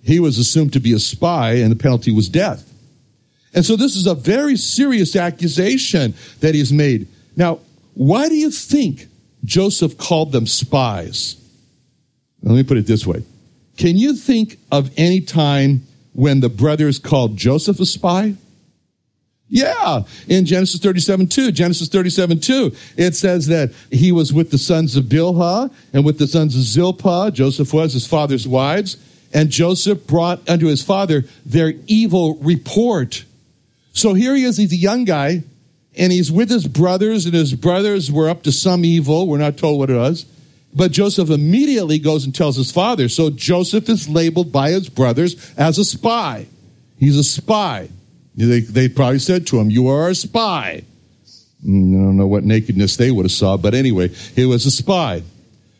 He 0.03 0.19
was 0.19 0.37
assumed 0.37 0.73
to 0.73 0.79
be 0.79 0.93
a 0.93 0.99
spy, 0.99 1.53
and 1.53 1.71
the 1.71 1.75
penalty 1.75 2.11
was 2.11 2.29
death. 2.29 2.65
And 3.53 3.65
so 3.65 3.75
this 3.75 3.95
is 3.95 4.05
a 4.05 4.15
very 4.15 4.55
serious 4.55 5.15
accusation 5.15 6.13
that 6.39 6.53
he's 6.53 6.71
made. 6.71 7.07
Now, 7.35 7.59
why 7.95 8.29
do 8.29 8.35
you 8.35 8.51
think 8.51 9.07
Joseph 9.43 9.97
called 9.97 10.31
them 10.31 10.45
spies? 10.45 11.35
Let 12.43 12.55
me 12.55 12.63
put 12.63 12.77
it 12.77 12.85
this 12.85 13.05
way. 13.05 13.23
Can 13.77 13.97
you 13.97 14.13
think 14.13 14.57
of 14.71 14.91
any 14.97 15.21
time 15.21 15.85
when 16.19 16.41
the 16.41 16.49
brothers 16.49 16.99
called 16.99 17.37
Joseph 17.37 17.79
a 17.79 17.85
spy? 17.85 18.35
Yeah, 19.47 20.03
in 20.27 20.45
Genesis 20.45 20.79
37 20.81 21.27
2. 21.27 21.51
Genesis 21.51 21.87
37 21.87 22.41
2, 22.41 22.75
it 22.97 23.15
says 23.15 23.47
that 23.47 23.71
he 23.89 24.11
was 24.11 24.31
with 24.33 24.51
the 24.51 24.57
sons 24.57 24.95
of 24.95 25.05
Bilhah 25.05 25.73
and 25.93 26.05
with 26.05 26.19
the 26.19 26.27
sons 26.27 26.55
of 26.55 26.61
Zilpah. 26.61 27.31
Joseph 27.31 27.73
was 27.73 27.93
his 27.93 28.05
father's 28.05 28.47
wives. 28.47 28.97
And 29.33 29.49
Joseph 29.49 30.05
brought 30.07 30.47
unto 30.49 30.67
his 30.67 30.83
father 30.83 31.23
their 31.45 31.73
evil 31.87 32.35
report. 32.41 33.23
So 33.93 34.13
here 34.13 34.35
he 34.35 34.43
is, 34.43 34.57
he's 34.57 34.73
a 34.73 34.75
young 34.75 35.05
guy, 35.05 35.43
and 35.95 36.11
he's 36.11 36.31
with 36.31 36.49
his 36.49 36.67
brothers, 36.67 37.25
and 37.25 37.33
his 37.33 37.53
brothers 37.53 38.11
were 38.11 38.29
up 38.29 38.43
to 38.43 38.51
some 38.51 38.83
evil. 38.83 39.27
We're 39.27 39.37
not 39.37 39.57
told 39.57 39.79
what 39.79 39.89
it 39.89 39.95
was. 39.95 40.25
But 40.73 40.91
Joseph 40.91 41.29
immediately 41.29 41.97
goes 41.99 42.25
and 42.25 42.33
tells 42.33 42.55
his 42.55 42.71
father. 42.71 43.09
So 43.09 43.29
Joseph 43.29 43.89
is 43.89 44.07
labeled 44.07 44.51
by 44.51 44.71
his 44.71 44.89
brothers 44.89 45.53
as 45.57 45.77
a 45.77 45.83
spy. 45.83 46.45
He's 46.97 47.17
a 47.17 47.23
spy. 47.23 47.89
They, 48.35 48.61
they 48.61 48.87
probably 48.87 49.19
said 49.19 49.47
to 49.47 49.59
him, 49.59 49.69
You 49.69 49.87
are 49.87 50.09
a 50.09 50.15
spy. 50.15 50.83
Mm, 51.65 51.93
I 51.93 52.05
don't 52.05 52.17
know 52.17 52.27
what 52.27 52.43
nakedness 52.43 52.97
they 52.97 53.11
would 53.11 53.25
have 53.25 53.31
saw, 53.31 53.57
but 53.57 53.73
anyway, 53.73 54.09
he 54.09 54.45
was 54.45 54.65
a 54.65 54.71
spy. 54.71 55.23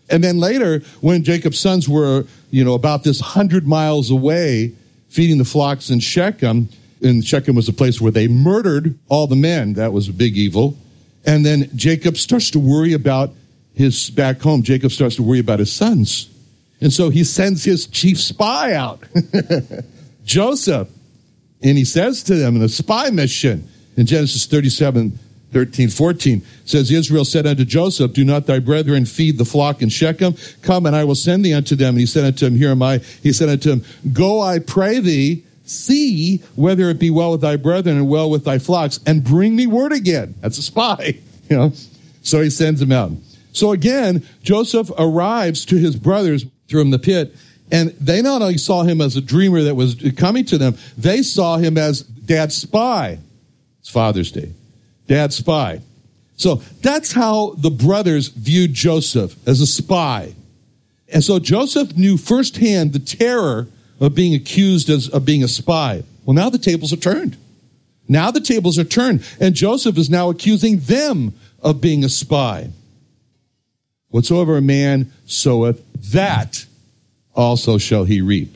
And 0.10 0.24
then 0.24 0.40
later, 0.40 0.80
when 1.02 1.24
Jacob's 1.24 1.60
sons 1.60 1.88
were, 1.88 2.26
you 2.50 2.64
know, 2.64 2.74
about 2.74 3.04
this 3.04 3.20
hundred 3.20 3.68
miles 3.68 4.10
away, 4.10 4.74
feeding 5.10 5.38
the 5.38 5.46
flocks 5.46 5.90
in 5.90 6.00
Shechem, 6.00 6.68
and 7.02 7.24
Shechem 7.24 7.56
was 7.56 7.70
a 7.70 7.74
place 7.74 8.02
where 8.02 8.12
they 8.12 8.28
murdered 8.28 8.98
all 9.08 9.28
the 9.28 9.36
men. 9.36 9.74
That 9.74 9.94
was 9.94 10.10
a 10.10 10.14
big 10.14 10.36
evil. 10.36 10.78
And 11.26 11.46
then 11.46 11.70
Jacob 11.76 12.18
starts 12.18 12.52
to 12.52 12.60
worry 12.60 12.94
about 12.94 13.32
his 13.80 14.10
back 14.10 14.42
home. 14.42 14.62
Jacob 14.62 14.92
starts 14.92 15.16
to 15.16 15.24
worry 15.24 15.40
about 15.40 15.60
his 15.60 15.72
sons. 15.72 16.30
And 16.82 16.92
so 16.92 17.10
he 17.10 17.24
sends 17.24 17.64
his 17.64 17.88
chief 17.88 18.20
spy 18.20 18.74
out, 18.74 19.02
Joseph. 20.26 20.90
And 21.64 21.78
he 21.78 21.86
says 21.86 22.22
to 22.24 22.36
them 22.36 22.58
in 22.58 22.62
a 22.62 22.68
spy 22.68 23.10
mission 23.10 23.70
in 23.96 24.06
Genesis 24.06 24.46
37, 24.48 25.18
13, 25.54 25.90
14 25.90 26.42
says, 26.66 26.92
Israel 26.92 27.24
said 27.24 27.48
unto 27.48 27.64
Joseph, 27.64 28.12
Do 28.12 28.26
not 28.26 28.48
thy 28.48 28.60
brethren 28.60 29.06
feed 29.06 29.38
the 29.38 29.46
flock 29.46 29.82
in 29.82 29.88
Shechem? 29.88 30.36
Come 30.62 30.86
and 30.86 30.94
I 30.94 31.06
will 31.06 31.16
send 31.16 31.46
thee 31.46 31.54
unto 31.54 31.78
them. 31.78 31.92
And 31.92 32.00
he 32.00 32.06
said 32.06 32.26
unto 32.26 32.48
him, 32.48 32.58
Here 32.58 32.72
am 32.72 32.84
I. 32.84 32.98
He 32.98 33.32
said 33.32 33.48
unto 33.48 33.72
him, 33.72 33.86
Go, 34.12 34.42
I 34.42 34.60
pray 34.60 35.00
thee, 35.00 35.44
see 35.64 36.40
whether 36.58 36.90
it 36.90 37.00
be 37.00 37.10
well 37.10 37.32
with 37.32 37.42
thy 37.42 37.56
brethren 37.56 37.96
and 37.96 38.10
well 38.10 38.30
with 38.30 38.44
thy 38.44 38.60
flocks, 38.60 39.00
and 39.06 39.24
bring 39.24 39.56
me 39.56 39.68
word 39.68 39.94
again. 39.94 40.36
That's 40.42 40.58
a 40.58 40.64
spy, 40.64 41.18
you 41.50 41.58
know. 41.58 41.72
So 42.24 42.42
he 42.42 42.50
sends 42.50 42.82
him 42.82 42.92
out. 42.92 43.14
So 43.60 43.74
again, 43.74 44.26
Joseph 44.42 44.90
arrives 44.98 45.66
to 45.66 45.76
his 45.76 45.96
brothers 45.96 46.46
through 46.70 46.90
the 46.92 47.00
pit, 47.00 47.36
and 47.72 47.90
they 48.00 48.22
not 48.22 48.42
only 48.42 48.58
saw 48.58 48.84
him 48.84 49.02
as 49.02 49.18
a 49.18 49.22
dreamer 49.22 49.64
that 49.64 49.76
was 49.76 49.96
coming 50.18 50.46
to 50.46 50.58
them, 50.58 50.78
they 50.98 51.22
saw 51.22 51.58
him 51.58 51.78
as 51.78 52.02
dad's 52.02 52.56
spy. 52.56 53.20
It's 53.82 53.90
Father's 53.90 54.32
Day 54.32 54.54
dad's 55.08 55.36
spy. 55.36 55.82
So 56.38 56.56
that's 56.82 57.12
how 57.12 57.56
the 57.58 57.72
brothers 57.72 58.30
viewed 58.30 58.74
Joseph 58.74 59.36
as 59.48 59.60
a 59.60 59.68
spy. 59.68 60.36
And 61.12 61.24
so 61.24 61.40
Joseph 61.40 61.98
knew 61.98 62.16
firsthand 62.16 62.94
the 62.94 63.00
terror 63.00 63.68
of 64.00 64.16
being 64.16 64.36
accused 64.36 64.90
as, 64.90 65.10
of 65.10 65.26
being 65.26 65.44
a 65.44 65.48
spy. 65.48 66.04
Well, 66.24 66.36
now 66.36 66.50
the 66.50 66.60
tables 66.60 66.94
are 66.94 66.98
turned. 66.98 67.36
Now 68.08 68.32
the 68.32 68.40
tables 68.40 68.80
are 68.80 68.86
turned, 68.86 69.26
and 69.40 69.54
Joseph 69.54 69.98
is 69.98 70.10
now 70.10 70.30
accusing 70.30 70.80
them 70.80 71.34
of 71.62 71.82
being 71.82 72.06
a 72.06 72.10
spy. 72.10 72.70
Whatsoever 74.10 74.58
a 74.58 74.62
man 74.62 75.12
soweth, 75.26 75.84
that 76.12 76.66
also 77.34 77.78
shall 77.78 78.06
he 78.06 78.22
reap. 78.22 78.56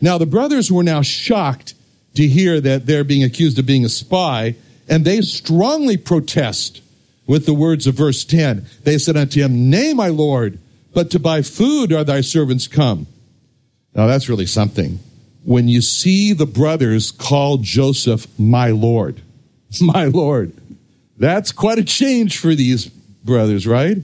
Now 0.00 0.18
the 0.18 0.26
brothers 0.26 0.70
were 0.72 0.82
now 0.82 1.02
shocked 1.02 1.74
to 2.14 2.26
hear 2.26 2.60
that 2.60 2.86
they're 2.86 3.04
being 3.04 3.22
accused 3.24 3.58
of 3.58 3.66
being 3.66 3.84
a 3.84 3.88
spy, 3.88 4.54
and 4.88 5.04
they 5.04 5.20
strongly 5.20 5.96
protest 5.96 6.80
with 7.26 7.46
the 7.46 7.54
words 7.54 7.86
of 7.86 7.94
verse 7.94 8.24
10. 8.24 8.66
They 8.82 8.98
said 8.98 9.16
unto 9.16 9.42
him, 9.42 9.70
Nay, 9.70 9.92
my 9.94 10.08
Lord, 10.08 10.58
but 10.92 11.10
to 11.10 11.18
buy 11.18 11.42
food 11.42 11.92
are 11.92 12.04
thy 12.04 12.20
servants 12.20 12.68
come. 12.68 13.06
Now 13.94 14.06
that's 14.06 14.28
really 14.28 14.46
something. 14.46 15.00
When 15.44 15.68
you 15.68 15.82
see 15.82 16.32
the 16.32 16.46
brothers 16.46 17.10
call 17.10 17.58
Joseph 17.58 18.26
my 18.38 18.70
Lord, 18.70 19.20
my 19.80 20.06
Lord, 20.06 20.52
that's 21.16 21.52
quite 21.52 21.78
a 21.78 21.84
change 21.84 22.38
for 22.38 22.54
these 22.54 22.86
brothers, 22.86 23.66
right? 23.66 23.98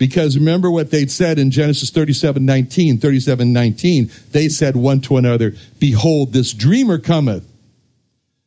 Because 0.00 0.38
remember 0.38 0.70
what 0.70 0.90
they'd 0.90 1.10
said 1.10 1.38
in 1.38 1.50
Genesis 1.50 1.90
37, 1.90 2.42
19, 2.42 2.96
37, 2.96 3.52
19. 3.52 4.10
They 4.30 4.48
said 4.48 4.74
one 4.74 5.02
to 5.02 5.18
another, 5.18 5.52
Behold, 5.78 6.32
this 6.32 6.54
dreamer 6.54 6.96
cometh. 6.96 7.46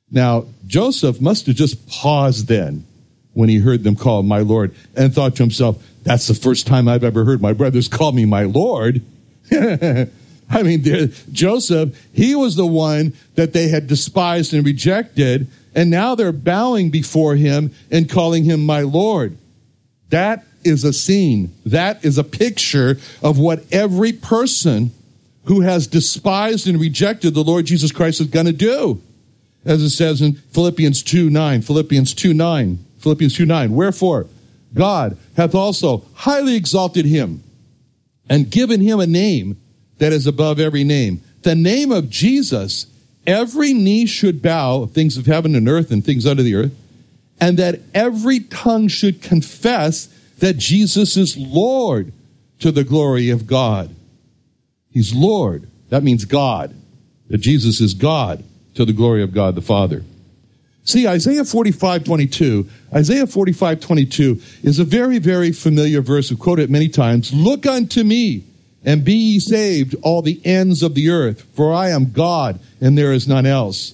Now, 0.09 0.47
Joseph 0.65 1.21
must 1.21 1.45
have 1.45 1.55
just 1.55 1.87
paused 1.87 2.47
then 2.47 2.87
when 3.33 3.49
he 3.49 3.59
heard 3.59 3.83
them 3.83 3.95
call 3.95 4.23
my 4.23 4.39
Lord 4.39 4.73
and 4.95 5.13
thought 5.13 5.35
to 5.35 5.43
himself, 5.43 5.77
that's 6.01 6.27
the 6.27 6.33
first 6.33 6.65
time 6.65 6.87
I've 6.87 7.03
ever 7.03 7.23
heard 7.23 7.39
my 7.39 7.53
brothers 7.53 7.87
call 7.87 8.13
me 8.13 8.25
my 8.25 8.45
Lord. 8.45 9.03
I 9.51 10.63
mean, 10.63 10.83
Joseph, 11.31 11.95
he 12.13 12.33
was 12.33 12.55
the 12.55 12.65
one 12.65 13.13
that 13.35 13.53
they 13.53 13.67
had 13.67 13.85
despised 13.85 14.55
and 14.55 14.65
rejected, 14.65 15.45
and 15.75 15.91
now 15.91 16.15
they're 16.15 16.31
bowing 16.31 16.89
before 16.89 17.35
him 17.35 17.75
and 17.91 18.09
calling 18.09 18.43
him 18.43 18.65
my 18.65 18.81
Lord. 18.81 19.37
That 20.09 20.45
is 20.65 20.83
a 20.83 20.93
scene. 20.93 21.53
That 21.65 22.03
is 22.03 22.17
a 22.17 22.23
picture 22.23 22.97
of 23.21 23.37
what 23.39 23.63
every 23.71 24.13
person 24.13 24.91
who 25.45 25.61
has 25.61 25.87
despised 25.87 26.67
and 26.67 26.79
rejected 26.79 27.33
the 27.33 27.43
Lord 27.43 27.65
Jesus 27.65 27.91
Christ 27.91 28.21
is 28.21 28.27
going 28.27 28.45
to 28.45 28.53
do 28.53 29.01
as 29.65 29.81
it 29.81 29.91
says 29.91 30.21
in 30.21 30.33
Philippians 30.33 31.03
2 31.03 31.29
9. 31.29 31.61
Philippians 31.61 32.13
2 32.13 32.33
9. 32.33 32.85
Philippians 32.99 33.35
2 33.35 33.45
9. 33.45 33.73
Wherefore, 33.73 34.27
God 34.73 35.17
hath 35.35 35.55
also 35.55 36.05
highly 36.13 36.55
exalted 36.55 37.05
him 37.05 37.43
and 38.29 38.49
given 38.49 38.81
him 38.81 38.99
a 38.99 39.07
name 39.07 39.57
that 39.99 40.13
is 40.13 40.27
above 40.27 40.59
every 40.59 40.83
name. 40.83 41.21
The 41.43 41.55
name 41.55 41.91
of 41.91 42.09
Jesus, 42.09 42.87
every 43.27 43.73
knee 43.73 44.05
should 44.05 44.41
bow, 44.41 44.85
things 44.85 45.17
of 45.17 45.25
heaven 45.25 45.55
and 45.55 45.67
earth 45.67 45.91
and 45.91 46.03
things 46.03 46.25
under 46.25 46.43
the 46.43 46.55
earth, 46.55 46.75
and 47.39 47.57
that 47.57 47.81
every 47.93 48.39
tongue 48.39 48.87
should 48.87 49.21
confess 49.21 50.07
that 50.39 50.57
Jesus 50.57 51.17
is 51.17 51.37
Lord 51.37 52.11
to 52.59 52.71
the 52.71 52.83
glory 52.83 53.29
of 53.29 53.47
God. 53.47 53.93
He's 54.89 55.13
Lord. 55.13 55.67
That 55.89 56.03
means 56.03 56.25
God. 56.25 56.73
That 57.29 57.39
Jesus 57.39 57.81
is 57.81 57.93
God 57.93 58.43
to 58.75 58.85
the 58.85 58.93
glory 58.93 59.23
of 59.23 59.33
God 59.33 59.55
the 59.55 59.61
Father. 59.61 60.03
See, 60.85 61.07
Isaiah 61.07 61.45
45, 61.45 62.03
22, 62.03 62.69
Isaiah 62.93 63.25
45, 63.25 63.79
22 63.79 64.41
is 64.63 64.79
a 64.79 64.83
very, 64.83 65.17
very 65.17 65.51
familiar 65.53 66.01
verse. 66.01 66.29
We've 66.29 66.39
quoted 66.39 66.63
it 66.63 66.69
many 66.69 66.89
times. 66.89 67.33
Look 67.33 67.65
unto 67.65 68.03
me 68.03 68.43
and 68.83 69.05
be 69.05 69.13
ye 69.13 69.39
saved, 69.39 69.95
all 70.01 70.21
the 70.21 70.41
ends 70.45 70.83
of 70.83 70.93
the 70.93 71.09
earth, 71.09 71.43
for 71.55 71.73
I 71.73 71.89
am 71.89 72.11
God 72.11 72.59
and 72.81 72.97
there 72.97 73.13
is 73.13 73.27
none 73.27 73.45
else. 73.45 73.93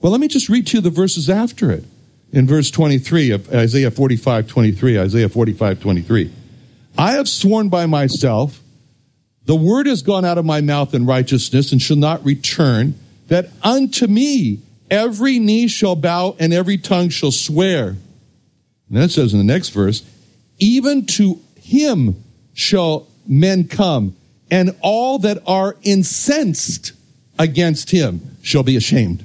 Well, 0.00 0.10
let 0.10 0.20
me 0.20 0.28
just 0.28 0.48
read 0.48 0.66
to 0.68 0.78
you 0.78 0.80
the 0.80 0.90
verses 0.90 1.28
after 1.28 1.70
it. 1.70 1.84
In 2.32 2.46
verse 2.46 2.70
23 2.70 3.30
of 3.30 3.54
Isaiah 3.54 3.90
45, 3.90 4.48
23, 4.48 4.98
Isaiah 4.98 5.28
45, 5.28 5.80
23. 5.80 6.32
I 6.96 7.12
have 7.12 7.28
sworn 7.28 7.68
by 7.68 7.86
myself, 7.86 8.60
the 9.44 9.54
word 9.54 9.86
has 9.86 10.02
gone 10.02 10.24
out 10.24 10.38
of 10.38 10.44
my 10.44 10.60
mouth 10.60 10.94
in 10.94 11.04
righteousness 11.04 11.72
and 11.72 11.82
shall 11.82 11.96
not 11.96 12.24
return 12.24 12.94
that 13.28 13.48
unto 13.62 14.06
me 14.06 14.60
every 14.90 15.38
knee 15.38 15.68
shall 15.68 15.96
bow 15.96 16.36
and 16.38 16.52
every 16.52 16.78
tongue 16.78 17.08
shall 17.08 17.32
swear. 17.32 17.96
And 18.88 18.98
it 18.98 19.10
says 19.10 19.32
in 19.32 19.38
the 19.38 19.44
next 19.44 19.70
verse, 19.70 20.02
even 20.58 21.06
to 21.06 21.40
him 21.56 22.22
shall 22.54 23.08
men 23.26 23.66
come, 23.68 24.14
and 24.50 24.76
all 24.80 25.18
that 25.20 25.42
are 25.46 25.76
incensed 25.82 26.92
against 27.38 27.90
him 27.90 28.36
shall 28.42 28.62
be 28.62 28.76
ashamed. 28.76 29.24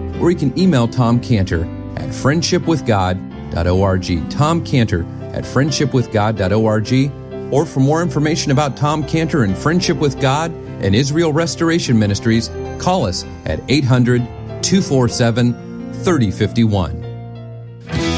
Or 0.21 0.31
you 0.31 0.37
can 0.37 0.57
email 0.57 0.87
Tom 0.87 1.19
Cantor 1.19 1.65
at 1.95 2.09
friendshipwithgod.org. 2.09 4.29
Tom 4.29 4.63
Cantor 4.63 5.01
at 5.33 5.43
friendshipwithgod.org, 5.43 7.53
or 7.53 7.65
for 7.65 7.79
more 7.79 8.01
information 8.01 8.51
about 8.51 8.75
Tom 8.77 9.03
Cantor 9.03 9.43
and 9.43 9.57
Friendship 9.57 9.97
with 9.97 10.21
God 10.21 10.51
and 10.81 10.95
Israel 10.95 11.33
Restoration 11.33 11.99
Ministries, 11.99 12.49
call 12.79 13.05
us 13.05 13.25
at 13.45 13.61
800 13.67 14.21
247 14.61 15.93
3051. 15.93 17.01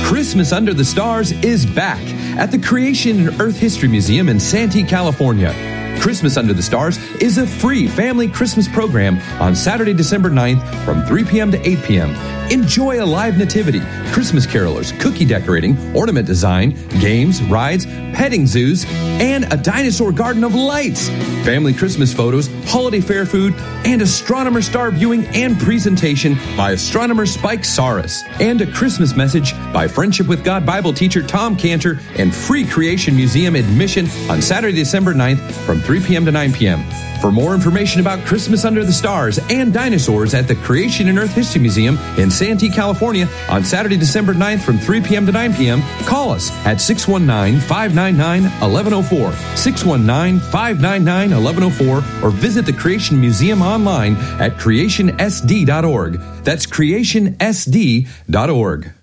Christmas 0.04 0.52
Under 0.52 0.74
the 0.74 0.86
Stars 0.86 1.32
is 1.32 1.66
back 1.66 2.02
at 2.38 2.52
the 2.52 2.60
Creation 2.60 3.28
and 3.28 3.42
Earth 3.42 3.58
History 3.58 3.88
Museum 3.88 4.30
in 4.30 4.40
Santee, 4.40 4.84
California. 4.84 5.73
Christmas 6.00 6.38
Under 6.38 6.54
the 6.54 6.62
Stars 6.62 6.98
is 7.16 7.38
a 7.38 7.48
free 7.48 7.88
family 7.88 8.28
Christmas 8.28 8.68
program 8.68 9.20
on 9.42 9.56
Saturday, 9.56 9.94
December 9.94 10.30
9th 10.30 10.86
from 10.86 11.04
3 11.06 11.24
p.m. 11.26 11.52
to 11.52 11.68
8 11.68 11.84
p.m. 11.84 12.33
Enjoy 12.54 13.04
a 13.04 13.08
live 13.08 13.40
nativity, 13.40 13.82
Christmas 14.12 14.46
carolers, 14.46 14.98
cookie 15.00 15.26
decorating, 15.26 15.76
ornament 15.96 16.28
design, 16.28 16.78
games, 17.00 17.42
rides, 17.42 17.88
petting 18.14 18.46
zoos, 18.46 18.86
and 18.88 19.52
a 19.52 19.58
dinosaur 19.58 20.12
garden 20.12 20.44
of 20.44 20.54
lights. 20.54 21.10
Family 21.44 21.74
Christmas 21.74 22.14
photos, 22.14 22.48
holiday 22.66 23.02
fair 23.02 23.26
food, 23.26 23.56
and 23.86 24.04
astronomer 24.04 24.62
star 24.62 24.92
viewing 24.92 25.26
and 25.34 25.60
presentation 25.60 26.38
by 26.56 26.74
astronomer 26.74 27.26
Spike 27.26 27.66
Saris. 27.66 28.22
And 28.40 28.62
a 28.62 28.72
Christmas 28.72 29.16
message 29.16 29.54
by 29.74 29.88
Friendship 29.88 30.28
with 30.28 30.44
God 30.44 30.64
Bible 30.64 30.94
teacher 30.94 31.24
Tom 31.24 31.56
Cantor 31.56 32.00
and 32.20 32.36
free 32.36 32.68
Creation 32.68 33.16
Museum 33.16 33.56
admission 33.56 34.08
on 34.30 34.44
Saturday, 34.44 34.76
December 34.76 35.16
9th 35.16 35.40
from 35.66 35.80
3 35.80 36.02
p.m. 36.02 36.24
to 36.26 36.32
9 36.32 36.54
p.m. 36.54 36.84
For 37.24 37.32
more 37.32 37.56
information 37.56 38.02
about 38.02 38.26
Christmas 38.26 38.66
Under 38.66 38.84
the 38.84 38.92
Stars 38.92 39.40
and 39.50 39.72
dinosaurs 39.72 40.34
at 40.34 40.46
the 40.46 40.56
Creation 40.56 41.08
and 41.08 41.18
Earth 41.18 41.34
History 41.34 41.62
Museum 41.62 41.98
in 42.18 42.30
Santee, 42.44 42.70
California 42.70 43.30
on 43.48 43.64
Saturday, 43.64 43.96
December 43.96 44.34
9th 44.34 44.64
from 44.64 44.78
3 44.78 45.00
p.m. 45.00 45.26
to 45.26 45.32
9 45.32 45.54
p.m., 45.54 45.82
call 46.06 46.32
us 46.32 46.52
at 46.66 46.82
619 46.82 47.62
599 47.62 48.44
1104, 48.60 49.32
619 49.56 50.42
599 50.52 51.42
1104, 51.42 52.04
or 52.22 52.32
visit 52.32 52.66
the 52.66 52.74
Creation 52.74 53.22
Museum 53.22 53.62
online 53.62 54.18
at 54.42 54.58
creationsd.org. 54.58 56.20
That's 56.44 56.66
creationsd.org. 56.66 59.03